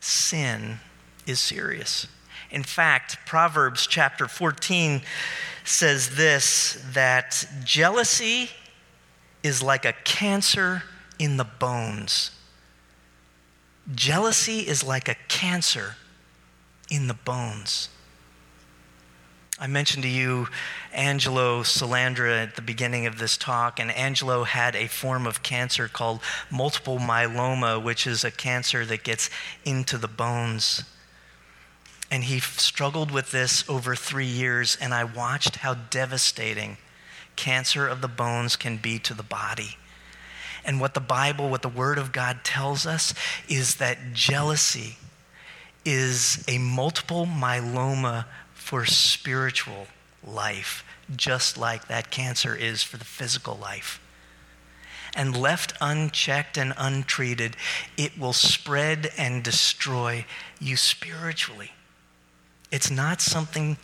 sin 0.00 0.78
is 1.26 1.40
serious. 1.40 2.06
In 2.50 2.62
fact, 2.62 3.16
Proverbs 3.24 3.86
chapter 3.86 4.28
14 4.28 5.00
says 5.64 6.14
this 6.14 6.84
that 6.92 7.46
jealousy 7.64 8.50
is 9.42 9.62
like 9.62 9.86
a 9.86 9.94
cancer 10.04 10.82
in 11.18 11.38
the 11.38 11.44
bones. 11.44 12.32
Jealousy 13.94 14.58
is 14.58 14.84
like 14.84 15.08
a 15.08 15.16
cancer 15.28 15.96
in 16.90 17.06
the 17.06 17.14
bones. 17.14 17.88
I 19.58 19.66
mentioned 19.66 20.02
to 20.02 20.08
you 20.08 20.48
Angelo 20.92 21.62
Salandra 21.62 22.42
at 22.42 22.56
the 22.56 22.62
beginning 22.62 23.06
of 23.06 23.18
this 23.18 23.38
talk, 23.38 23.80
and 23.80 23.90
Angelo 23.90 24.44
had 24.44 24.76
a 24.76 24.86
form 24.86 25.26
of 25.26 25.42
cancer 25.42 25.88
called 25.88 26.20
multiple 26.50 26.98
myeloma, 26.98 27.82
which 27.82 28.06
is 28.06 28.22
a 28.22 28.30
cancer 28.30 28.84
that 28.84 29.02
gets 29.02 29.30
into 29.64 29.96
the 29.96 30.08
bones. 30.08 30.84
And 32.10 32.24
he 32.24 32.38
struggled 32.38 33.10
with 33.10 33.30
this 33.30 33.66
over 33.66 33.96
three 33.96 34.26
years, 34.26 34.76
and 34.78 34.92
I 34.92 35.04
watched 35.04 35.56
how 35.56 35.72
devastating 35.72 36.76
cancer 37.34 37.88
of 37.88 38.02
the 38.02 38.08
bones 38.08 38.56
can 38.56 38.76
be 38.76 38.98
to 38.98 39.14
the 39.14 39.22
body. 39.22 39.78
And 40.66 40.80
what 40.82 40.92
the 40.92 41.00
Bible, 41.00 41.48
what 41.48 41.62
the 41.62 41.68
Word 41.70 41.96
of 41.96 42.12
God 42.12 42.40
tells 42.44 42.84
us 42.84 43.14
is 43.48 43.76
that 43.76 44.12
jealousy 44.12 44.98
is 45.82 46.44
a 46.46 46.58
multiple 46.58 47.24
myeloma 47.24 48.26
for 48.66 48.84
spiritual 48.84 49.86
life, 50.26 50.84
just 51.14 51.56
like 51.56 51.86
that 51.86 52.10
cancer 52.10 52.52
is 52.52 52.82
for 52.82 52.96
the 52.96 53.04
physical 53.04 53.54
life. 53.54 54.00
And 55.14 55.36
left 55.36 55.74
unchecked 55.80 56.58
and 56.58 56.74
untreated, 56.76 57.56
it 57.96 58.18
will 58.18 58.32
spread 58.32 59.12
and 59.16 59.44
destroy 59.44 60.24
you 60.60 60.76
spiritually. 60.76 61.70
It's 62.72 62.90
not 62.90 63.20
something 63.20 63.76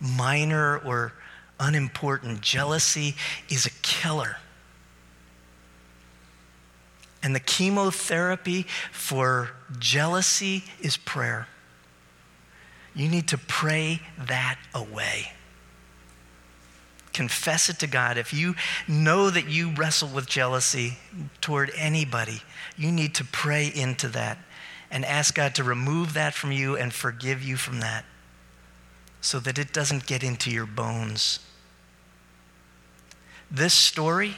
minor 0.00 0.78
or 0.78 1.12
unimportant. 1.60 2.40
Jealousy 2.40 3.16
is 3.50 3.66
a 3.66 3.70
killer. 3.82 4.38
And 7.22 7.34
the 7.34 7.40
chemotherapy 7.40 8.64
for 8.92 9.50
jealousy 9.78 10.64
is 10.80 10.96
prayer. 10.96 11.48
You 12.96 13.08
need 13.08 13.28
to 13.28 13.38
pray 13.38 14.00
that 14.18 14.58
away. 14.74 15.32
Confess 17.12 17.68
it 17.68 17.78
to 17.80 17.86
God. 17.86 18.16
If 18.16 18.32
you 18.32 18.56
know 18.88 19.30
that 19.30 19.48
you 19.48 19.70
wrestle 19.74 20.08
with 20.08 20.26
jealousy 20.26 20.98
toward 21.40 21.70
anybody, 21.76 22.42
you 22.76 22.90
need 22.90 23.14
to 23.16 23.24
pray 23.24 23.70
into 23.72 24.08
that 24.08 24.38
and 24.90 25.04
ask 25.04 25.34
God 25.34 25.54
to 25.56 25.64
remove 25.64 26.14
that 26.14 26.34
from 26.34 26.52
you 26.52 26.76
and 26.76 26.92
forgive 26.92 27.42
you 27.42 27.56
from 27.56 27.80
that 27.80 28.04
so 29.20 29.40
that 29.40 29.58
it 29.58 29.72
doesn't 29.72 30.06
get 30.06 30.22
into 30.22 30.50
your 30.50 30.66
bones. 30.66 31.40
This 33.50 33.74
story 33.74 34.36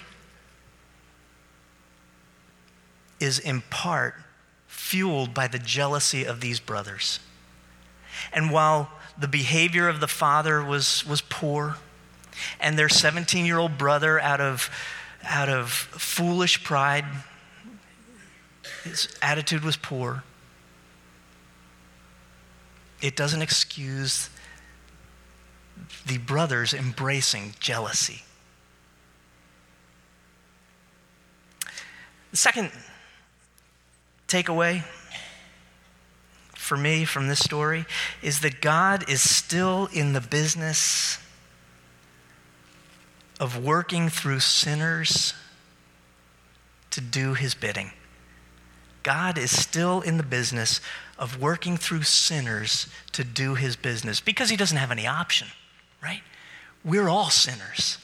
is 3.21 3.38
in 3.38 3.61
part 3.71 4.14
fueled 4.66 5.33
by 5.33 5.47
the 5.47 5.59
jealousy 5.59 6.25
of 6.25 6.40
these 6.40 6.61
brothers. 6.61 7.21
And 8.33 8.50
while 8.50 8.90
the 9.18 9.28
behavior 9.28 9.88
of 9.88 10.00
the 10.00 10.09
father 10.09 10.62
was, 10.62 11.04
was 11.07 11.20
poor, 11.20 11.76
and 12.61 12.78
their 12.78 12.88
17 12.88 13.44
year 13.44 13.59
old 13.59 13.78
brother, 13.78 14.20
out 14.20 14.40
of, 14.40 14.70
out 15.24 15.48
of 15.48 15.70
foolish 15.70 16.62
pride, 16.62 17.04
his 18.85 19.09
attitude 19.20 19.64
was 19.64 19.76
poor, 19.76 20.22
it 23.00 23.16
doesn't 23.16 23.42
excuse 23.42 24.31
the 26.07 26.18
brothers 26.18 26.74
embracing 26.74 27.54
jealousy. 27.61 28.22
The 32.31 32.37
second 32.37 32.70
takeaway 34.26 34.85
for 36.68 36.76
me 36.76 37.04
from 37.04 37.26
this 37.26 37.40
story 37.40 37.87
is 38.22 38.40
that 38.40 38.61
God 38.61 39.09
is 39.09 39.20
still 39.20 39.88
in 39.92 40.12
the 40.12 40.20
business 40.20 41.18
of 43.40 43.64
working 43.64 44.09
through 44.09 44.40
sinners 44.40 45.35
to 46.90 47.00
do 47.00 47.35
his 47.35 47.54
bidding. 47.54 47.92
God 49.02 49.38
is 49.38 49.57
still 49.57 50.00
in 50.00 50.16
the 50.16 50.22
business 50.22 50.81
of 51.18 51.40
working 51.40 51.76
through 51.76 52.02
sinners 52.02 52.88
to 53.12 53.24
do 53.24 53.54
his 53.54 53.74
business 53.74 54.20
because 54.20 54.50
he 54.50 54.57
doesn't 54.57 54.76
have 54.76 54.90
any 54.90 55.07
option 55.07 55.48
right? 56.02 56.22
We're 56.85 57.09
all 57.09 57.31
sinners. 57.31 57.98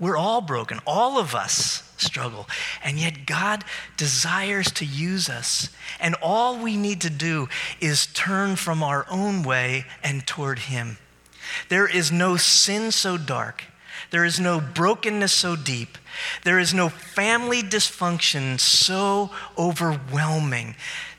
We're 0.00 0.16
all 0.16 0.40
broken. 0.40 0.80
All 0.86 1.18
of 1.18 1.34
us 1.34 1.92
struggle. 1.96 2.48
And 2.82 2.98
yet 2.98 3.26
God 3.26 3.64
desires 3.96 4.70
to 4.72 4.84
use 4.84 5.28
us. 5.28 5.70
And 6.00 6.16
all 6.20 6.58
we 6.58 6.76
need 6.76 7.00
to 7.02 7.10
do 7.10 7.48
is 7.80 8.06
turn 8.06 8.56
from 8.56 8.82
our 8.82 9.06
own 9.08 9.42
way 9.42 9.84
and 10.02 10.26
toward 10.26 10.60
Him. 10.60 10.98
There 11.68 11.86
is 11.86 12.10
no 12.10 12.36
sin 12.36 12.90
so 12.90 13.16
dark. 13.16 13.64
There 14.10 14.24
is 14.24 14.40
no 14.40 14.60
brokenness 14.60 15.32
so 15.32 15.56
deep. 15.56 15.98
There 16.42 16.58
is 16.58 16.74
no 16.74 16.88
family 16.88 17.62
dysfunction 17.62 18.58
so 18.60 19.30
overwhelming 19.56 20.74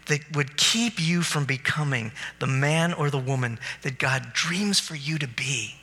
that 0.07 0.35
would 0.35 0.57
keep 0.57 0.99
you 0.99 1.21
from 1.21 1.45
becoming 1.45 2.11
the 2.39 2.47
man 2.47 2.93
or 2.93 3.09
the 3.09 3.17
woman 3.17 3.59
that 3.81 3.97
God 3.97 4.33
dreams 4.33 4.79
for 4.79 4.95
you 4.95 5.17
to 5.17 5.27
be. 5.27 5.75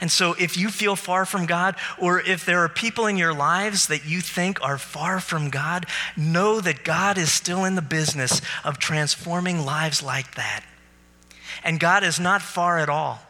And 0.00 0.10
so, 0.10 0.34
if 0.34 0.56
you 0.56 0.68
feel 0.70 0.96
far 0.96 1.24
from 1.24 1.46
God, 1.46 1.76
or 1.98 2.20
if 2.20 2.44
there 2.44 2.60
are 2.60 2.68
people 2.68 3.06
in 3.06 3.16
your 3.16 3.34
lives 3.34 3.88
that 3.88 4.06
you 4.06 4.20
think 4.20 4.62
are 4.62 4.78
far 4.78 5.20
from 5.20 5.50
God, 5.50 5.86
know 6.16 6.60
that 6.60 6.84
God 6.84 7.18
is 7.18 7.32
still 7.32 7.64
in 7.64 7.74
the 7.74 7.82
business 7.82 8.40
of 8.64 8.78
transforming 8.78 9.64
lives 9.64 10.02
like 10.02 10.34
that. 10.34 10.64
And 11.64 11.80
God 11.80 12.04
is 12.04 12.20
not 12.20 12.42
far 12.42 12.78
at 12.78 12.88
all. 12.88 13.20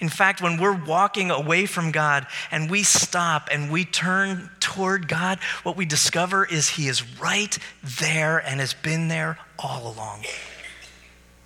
In 0.00 0.08
fact, 0.08 0.42
when 0.42 0.58
we're 0.58 0.84
walking 0.84 1.30
away 1.30 1.66
from 1.66 1.90
God 1.90 2.26
and 2.50 2.70
we 2.70 2.82
stop 2.82 3.48
and 3.50 3.70
we 3.70 3.84
turn 3.84 4.50
toward 4.60 5.08
God, 5.08 5.38
what 5.62 5.76
we 5.76 5.84
discover 5.84 6.44
is 6.44 6.70
He 6.70 6.88
is 6.88 7.18
right 7.18 7.56
there 8.00 8.38
and 8.38 8.60
has 8.60 8.74
been 8.74 9.08
there 9.08 9.38
all 9.58 9.92
along. 9.92 10.24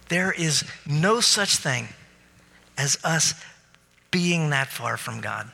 There 0.08 0.32
is 0.32 0.64
no 0.86 1.20
such 1.20 1.56
thing 1.56 1.88
as 2.76 2.98
us 3.04 3.34
being 4.10 4.50
that 4.50 4.68
far 4.68 4.96
from 4.96 5.20
God. 5.20 5.50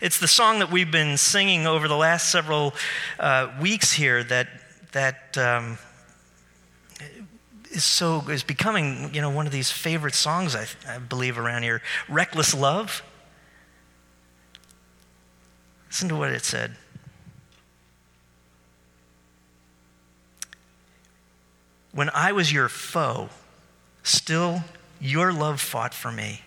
It's 0.00 0.18
the 0.18 0.28
song 0.28 0.60
that 0.60 0.70
we've 0.70 0.90
been 0.90 1.16
singing 1.16 1.66
over 1.66 1.88
the 1.88 1.96
last 1.96 2.30
several 2.30 2.74
uh, 3.18 3.52
weeks 3.60 3.92
here 3.92 4.22
that, 4.24 4.48
that 4.92 5.36
um, 5.36 5.78
is 7.72 7.84
so 7.84 8.22
is 8.28 8.42
becoming 8.42 9.12
you 9.14 9.20
know 9.20 9.30
one 9.30 9.46
of 9.46 9.52
these 9.52 9.70
favorite 9.70 10.14
songs 10.14 10.54
I, 10.54 10.66
I 10.86 10.98
believe 10.98 11.38
around 11.38 11.62
here. 11.62 11.82
Reckless 12.08 12.54
love. 12.54 13.02
Listen 15.88 16.08
to 16.08 16.16
what 16.16 16.32
it 16.32 16.44
said. 16.44 16.76
When 21.92 22.08
I 22.14 22.32
was 22.32 22.50
your 22.50 22.68
foe, 22.68 23.28
still 24.02 24.62
your 25.00 25.32
love 25.32 25.60
fought 25.60 25.92
for 25.92 26.10
me. 26.10 26.40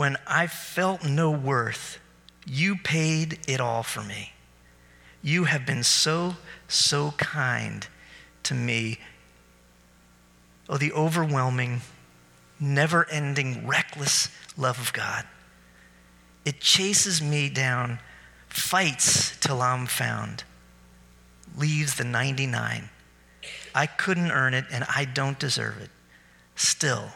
When 0.00 0.16
I 0.26 0.46
felt 0.46 1.04
no 1.04 1.30
worth, 1.30 1.98
you 2.46 2.74
paid 2.74 3.38
it 3.46 3.60
all 3.60 3.82
for 3.82 4.00
me. 4.00 4.32
You 5.20 5.44
have 5.44 5.66
been 5.66 5.82
so, 5.82 6.36
so 6.68 7.10
kind 7.18 7.86
to 8.44 8.54
me. 8.54 8.98
Oh, 10.70 10.78
the 10.78 10.90
overwhelming, 10.94 11.82
never 12.58 13.06
ending, 13.10 13.66
reckless 13.66 14.30
love 14.56 14.78
of 14.78 14.94
God. 14.94 15.26
It 16.46 16.60
chases 16.60 17.20
me 17.20 17.50
down, 17.50 17.98
fights 18.48 19.36
till 19.38 19.60
I'm 19.60 19.84
found, 19.84 20.44
leaves 21.58 21.96
the 21.96 22.04
99. 22.04 22.88
I 23.74 23.84
couldn't 23.84 24.30
earn 24.30 24.54
it 24.54 24.64
and 24.72 24.84
I 24.84 25.04
don't 25.04 25.38
deserve 25.38 25.76
it. 25.82 25.90
Still, 26.56 27.10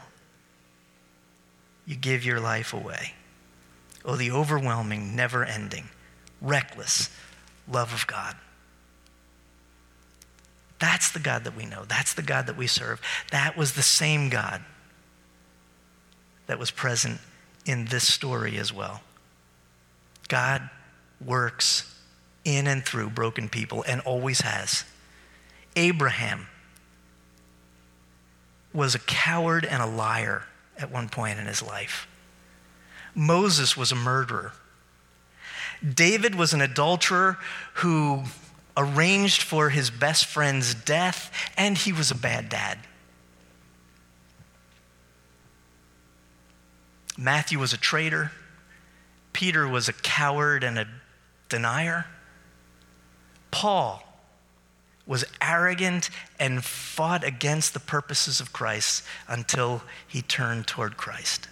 you 1.86 1.96
give 1.96 2.24
your 2.24 2.40
life 2.40 2.72
away. 2.72 3.14
Oh, 4.04 4.16
the 4.16 4.30
overwhelming, 4.30 5.16
never 5.16 5.44
ending, 5.44 5.88
reckless 6.40 7.10
love 7.68 7.92
of 7.92 8.06
God. 8.06 8.36
That's 10.78 11.10
the 11.10 11.18
God 11.18 11.44
that 11.44 11.56
we 11.56 11.64
know. 11.64 11.84
That's 11.86 12.14
the 12.14 12.22
God 12.22 12.46
that 12.46 12.56
we 12.56 12.66
serve. 12.66 13.00
That 13.30 13.56
was 13.56 13.72
the 13.72 13.82
same 13.82 14.28
God 14.28 14.62
that 16.46 16.58
was 16.58 16.70
present 16.70 17.20
in 17.64 17.86
this 17.86 18.12
story 18.12 18.58
as 18.58 18.72
well. 18.72 19.00
God 20.28 20.68
works 21.24 21.94
in 22.44 22.66
and 22.66 22.84
through 22.84 23.10
broken 23.10 23.48
people 23.48 23.84
and 23.86 24.00
always 24.02 24.40
has. 24.42 24.84
Abraham 25.76 26.46
was 28.72 28.94
a 28.94 28.98
coward 28.98 29.64
and 29.64 29.82
a 29.82 29.86
liar 29.86 30.44
at 30.78 30.90
one 30.90 31.08
point 31.08 31.38
in 31.38 31.46
his 31.46 31.62
life. 31.62 32.06
Moses 33.14 33.76
was 33.76 33.92
a 33.92 33.96
murderer. 33.96 34.52
David 35.94 36.34
was 36.34 36.52
an 36.52 36.60
adulterer 36.60 37.38
who 37.74 38.24
arranged 38.76 39.42
for 39.42 39.70
his 39.70 39.90
best 39.90 40.26
friend's 40.26 40.74
death, 40.74 41.30
and 41.56 41.78
he 41.78 41.92
was 41.92 42.10
a 42.10 42.14
bad 42.14 42.48
dad. 42.48 42.78
Matthew 47.16 47.58
was 47.58 47.72
a 47.72 47.78
traitor. 47.78 48.32
Peter 49.32 49.68
was 49.68 49.88
a 49.88 49.92
coward 49.92 50.64
and 50.64 50.78
a 50.78 50.88
denier. 51.48 52.06
Paul 53.50 54.02
was 55.06 55.24
arrogant 55.40 56.08
and 56.38 56.64
fought 56.64 57.24
against 57.24 57.74
the 57.74 57.80
purposes 57.80 58.40
of 58.40 58.52
Christ 58.52 59.04
until 59.28 59.82
he 60.06 60.22
turned 60.22 60.66
toward 60.66 60.96
Christ. 60.96 61.48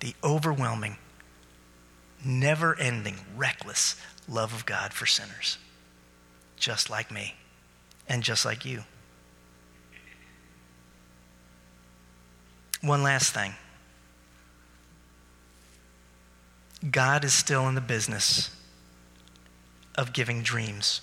The 0.00 0.14
overwhelming, 0.22 0.96
never 2.24 2.78
ending, 2.78 3.16
reckless 3.36 3.96
love 4.28 4.52
of 4.52 4.66
God 4.66 4.92
for 4.92 5.06
sinners, 5.06 5.58
just 6.56 6.90
like 6.90 7.10
me 7.10 7.34
and 8.08 8.22
just 8.22 8.44
like 8.44 8.64
you. 8.64 8.84
One 12.82 13.02
last 13.02 13.32
thing 13.32 13.54
God 16.90 17.24
is 17.24 17.32
still 17.32 17.68
in 17.68 17.76
the 17.76 17.80
business 17.80 18.50
of 19.94 20.12
giving 20.12 20.42
dreams. 20.42 21.00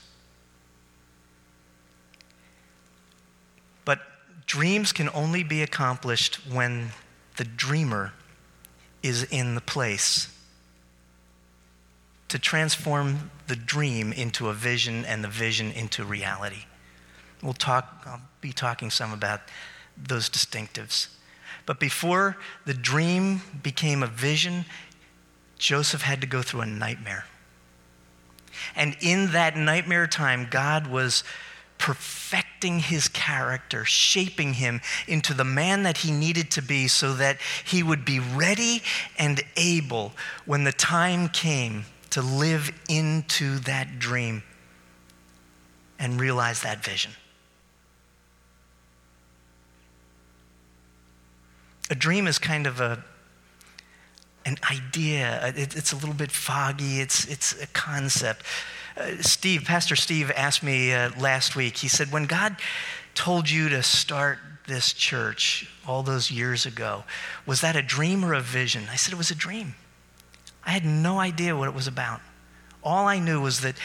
But 3.85 3.99
dreams 4.49 4.91
can 4.91 5.07
only 5.13 5.43
be 5.43 5.61
accomplished 5.61 6.39
when 6.51 6.89
the 7.37 7.43
dreamer 7.43 8.11
is 9.03 9.23
in 9.25 9.53
the 9.53 9.61
place 9.61 10.35
to 12.27 12.39
transform 12.39 13.29
the 13.47 13.55
dream 13.55 14.11
into 14.11 14.49
a 14.49 14.53
vision 14.53 15.05
and 15.05 15.23
the 15.23 15.27
vision 15.27 15.71
into 15.71 16.03
reality. 16.03 16.65
We'll 17.43 17.53
talk, 17.53 18.03
I'll 18.07 18.21
be 18.41 18.51
talking 18.51 18.89
some 18.89 19.13
about 19.13 19.41
those 19.95 20.27
distinctives. 20.31 21.09
But 21.67 21.79
before 21.79 22.35
the 22.65 22.73
dream 22.73 23.43
became 23.61 24.01
a 24.01 24.07
vision, 24.07 24.65
Joseph 25.59 26.01
had 26.01 26.21
to 26.21 26.27
go 26.27 26.41
through 26.41 26.61
a 26.61 26.65
nightmare. 26.65 27.25
And 28.75 28.97
in 28.99 29.31
that 29.33 29.55
nightmare 29.55 30.07
time, 30.07 30.47
God 30.49 30.87
was 30.87 31.23
perfecting 31.79 32.79
his 32.79 33.07
character, 33.07 33.83
shaping 33.85 34.53
him 34.53 34.81
into 35.07 35.33
the 35.33 35.43
man 35.43 35.83
that 35.83 35.97
he 35.97 36.11
needed 36.11 36.51
to 36.51 36.61
be 36.61 36.87
so 36.87 37.13
that 37.13 37.37
he 37.65 37.81
would 37.81 38.05
be 38.05 38.19
ready 38.19 38.83
and 39.17 39.41
able 39.57 40.11
when 40.45 40.65
the 40.65 40.71
time 40.71 41.27
came 41.29 41.85
to 42.11 42.21
live 42.21 42.71
into 42.87 43.57
that 43.59 43.97
dream 43.97 44.43
and 45.97 46.19
realize 46.19 46.61
that 46.61 46.83
vision. 46.83 47.11
A 51.89 51.95
dream 51.95 52.27
is 52.27 52.37
kind 52.37 52.67
of 52.67 52.79
a 52.79 53.03
an 54.45 54.57
idea. 54.71 55.53
It, 55.55 55.75
it's 55.75 55.91
a 55.91 55.95
little 55.95 56.15
bit 56.15 56.31
foggy. 56.31 56.99
It's, 56.99 57.25
it's 57.25 57.61
a 57.61 57.67
concept. 57.67 58.43
Steve, 59.21 59.63
Pastor 59.65 59.95
Steve 59.95 60.31
asked 60.35 60.63
me 60.63 60.93
uh, 60.93 61.11
last 61.19 61.55
week, 61.55 61.77
he 61.77 61.87
said, 61.87 62.11
when 62.11 62.25
God 62.25 62.57
told 63.15 63.49
you 63.49 63.69
to 63.69 63.81
start 63.81 64.39
this 64.67 64.93
church 64.93 65.69
all 65.87 66.03
those 66.03 66.29
years 66.29 66.65
ago, 66.65 67.03
was 67.45 67.61
that 67.61 67.75
a 67.75 67.81
dream 67.81 68.23
or 68.23 68.33
a 68.33 68.41
vision? 68.41 68.83
I 68.89 68.95
said, 68.95 69.13
it 69.13 69.17
was 69.17 69.31
a 69.31 69.35
dream. 69.35 69.75
I 70.65 70.71
had 70.71 70.85
no 70.85 71.19
idea 71.19 71.55
what 71.55 71.67
it 71.67 71.73
was 71.73 71.87
about. 71.87 72.21
All 72.83 73.07
I 73.07 73.19
knew 73.19 73.41
was 73.41 73.61
that, 73.61 73.75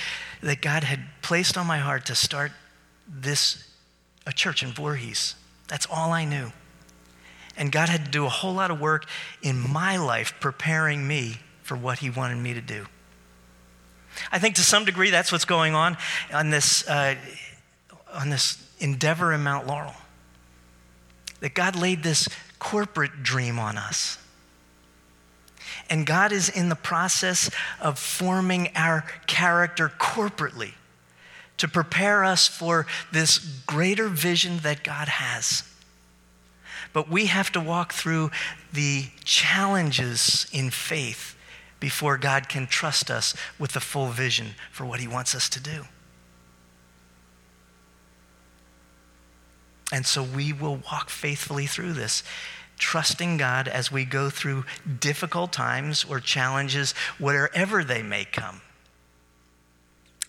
that 0.42 0.60
God 0.60 0.84
had 0.84 1.00
placed 1.22 1.56
on 1.56 1.66
my 1.66 1.78
heart 1.78 2.06
to 2.06 2.14
start 2.14 2.52
this, 3.08 3.68
a 4.26 4.32
church 4.32 4.62
in 4.62 4.70
Voorhees. 4.70 5.34
That's 5.68 5.86
all 5.90 6.12
I 6.12 6.24
knew. 6.24 6.52
And 7.56 7.70
God 7.70 7.88
had 7.88 8.04
to 8.04 8.10
do 8.10 8.26
a 8.26 8.28
whole 8.28 8.54
lot 8.54 8.70
of 8.70 8.80
work 8.80 9.06
in 9.42 9.58
my 9.58 9.96
life 9.96 10.34
preparing 10.40 11.06
me 11.06 11.38
for 11.62 11.76
what 11.76 12.00
He 12.00 12.10
wanted 12.10 12.38
me 12.38 12.54
to 12.54 12.60
do. 12.60 12.86
I 14.30 14.38
think 14.38 14.56
to 14.56 14.62
some 14.62 14.84
degree 14.84 15.10
that's 15.10 15.32
what's 15.32 15.44
going 15.44 15.74
on 15.74 15.96
on 16.32 16.50
this, 16.50 16.88
uh, 16.88 17.16
on 18.12 18.30
this 18.30 18.62
endeavor 18.78 19.32
in 19.32 19.42
Mount 19.42 19.66
Laurel. 19.66 19.94
That 21.40 21.54
God 21.54 21.76
laid 21.76 22.02
this 22.02 22.28
corporate 22.58 23.22
dream 23.22 23.58
on 23.58 23.76
us. 23.76 24.18
And 25.90 26.06
God 26.06 26.32
is 26.32 26.48
in 26.48 26.68
the 26.68 26.76
process 26.76 27.50
of 27.80 27.98
forming 27.98 28.70
our 28.74 29.04
character 29.26 29.92
corporately 29.98 30.72
to 31.58 31.68
prepare 31.68 32.24
us 32.24 32.48
for 32.48 32.86
this 33.12 33.38
greater 33.38 34.08
vision 34.08 34.58
that 34.58 34.82
God 34.82 35.08
has. 35.08 35.62
But 36.92 37.08
we 37.08 37.26
have 37.26 37.52
to 37.52 37.60
walk 37.60 37.92
through 37.92 38.30
the 38.72 39.06
challenges 39.24 40.46
in 40.52 40.70
faith 40.70 41.33
before 41.84 42.16
God 42.16 42.48
can 42.48 42.66
trust 42.66 43.10
us 43.10 43.34
with 43.58 43.72
the 43.72 43.78
full 43.78 44.06
vision 44.06 44.54
for 44.72 44.86
what 44.86 45.00
He 45.00 45.06
wants 45.06 45.34
us 45.34 45.50
to 45.50 45.60
do. 45.60 45.84
And 49.92 50.06
so 50.06 50.22
we 50.22 50.50
will 50.50 50.76
walk 50.76 51.10
faithfully 51.10 51.66
through 51.66 51.92
this, 51.92 52.22
trusting 52.78 53.36
God 53.36 53.68
as 53.68 53.92
we 53.92 54.06
go 54.06 54.30
through 54.30 54.64
difficult 54.98 55.52
times 55.52 56.06
or 56.08 56.20
challenges, 56.20 56.92
wherever 57.18 57.84
they 57.84 58.02
may 58.02 58.24
come. 58.24 58.62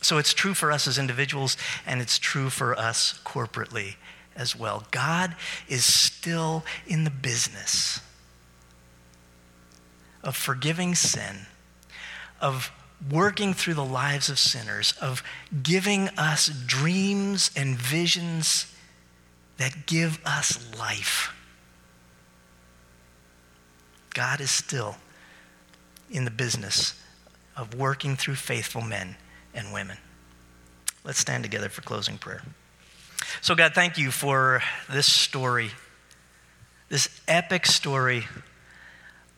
So 0.02 0.18
it's 0.18 0.34
true 0.34 0.54
for 0.54 0.74
us 0.74 0.89
as 0.89 0.98
individuals, 0.98 1.56
and 1.86 2.02
it's 2.02 2.20
true 2.20 2.50
for 2.50 2.78
us 2.78 3.18
corporately 3.24 3.96
as 4.36 4.58
well. 4.58 4.84
God 4.91 5.38
is 5.70 5.86
still 5.86 6.65
in 6.86 7.06
the 7.06 7.12
business 7.12 8.02
of 10.26 10.36
forgiving 10.36 10.96
sin, 10.96 11.46
of 12.42 12.72
working 13.10 13.54
through 13.54 13.76
the 13.76 13.86
lives 13.86 14.28
of 14.28 14.40
sinners, 14.40 14.94
of 15.00 15.24
giving 15.64 16.10
us 16.18 16.48
dreams 16.48 17.52
and 17.56 17.78
visions 17.78 18.74
that 19.58 19.86
give 19.86 20.20
us 20.26 20.60
life. 20.78 21.32
God 24.14 24.42
is 24.42 24.52
still 24.52 24.98
in 26.10 26.26
the 26.26 26.32
business 26.32 27.00
of 27.56 27.76
working 27.76 28.16
through 28.16 28.36
faithful 28.36 28.82
men 28.82 29.16
and 29.54 29.72
women. 29.72 29.98
Let's 31.04 31.20
stand 31.20 31.44
together 31.44 31.70
for 31.70 31.82
closing 31.82 32.18
prayer. 32.18 32.42
So, 33.42 33.56
God, 33.56 33.74
thank 33.74 33.98
you 33.98 34.12
for 34.12 34.62
this 34.90 35.12
story, 35.12 35.72
this 36.90 37.22
epic 37.28 37.66
story 37.66 38.26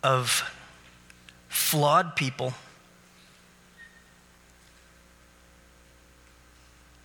of 0.02 0.44
flawed 1.68 2.16
people 2.16 2.54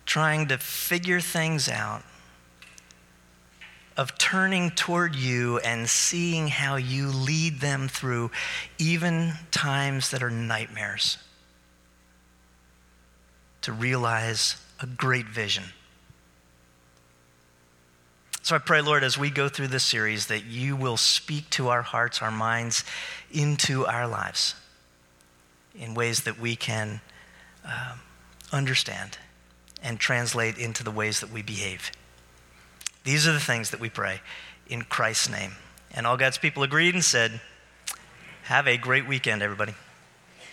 trying 0.05 0.47
to 0.47 0.57
figure 0.57 1.19
things 1.19 1.67
out, 1.67 2.03
of 3.97 4.17
turning 4.17 4.71
toward 4.71 5.15
you 5.15 5.57
and 5.59 5.89
seeing 5.89 6.47
how 6.47 6.75
you 6.75 7.07
lead 7.07 7.59
them 7.59 7.87
through 7.87 8.31
even 8.77 9.33
times 9.51 10.11
that 10.11 10.23
are 10.23 10.29
nightmares 10.29 11.17
to 13.61 13.71
realize 13.73 14.55
a 14.79 14.85
great 14.85 15.25
vision. 15.25 15.63
So 18.43 18.55
I 18.55 18.59
pray, 18.59 18.81
Lord, 18.81 19.03
as 19.03 19.17
we 19.17 19.29
go 19.29 19.49
through 19.49 19.69
this 19.69 19.83
series, 19.83 20.27
that 20.27 20.45
you 20.45 20.75
will 20.75 20.97
speak 20.97 21.49
to 21.51 21.69
our 21.69 21.81
hearts, 21.81 22.21
our 22.21 22.31
minds, 22.31 22.83
into 23.31 23.85
our 23.85 24.07
lives 24.07 24.55
in 25.75 25.93
ways 25.93 26.23
that 26.23 26.39
we 26.39 26.55
can 26.55 27.01
uh, 27.65 27.95
understand 28.51 29.17
and 29.81 29.99
translate 29.99 30.57
into 30.57 30.83
the 30.83 30.91
ways 30.91 31.19
that 31.19 31.31
we 31.31 31.41
behave. 31.41 31.91
These 33.03 33.27
are 33.27 33.33
the 33.33 33.39
things 33.39 33.71
that 33.71 33.79
we 33.79 33.89
pray 33.89 34.21
in 34.67 34.83
Christ's 34.83 35.29
name. 35.29 35.53
And 35.91 36.07
all 36.07 36.17
God's 36.17 36.37
people 36.37 36.63
agreed 36.63 36.93
and 36.93 37.03
said, 37.03 37.41
Have 38.43 38.67
a 38.67 38.77
great 38.77 39.07
weekend, 39.07 39.41
everybody. 39.41 39.75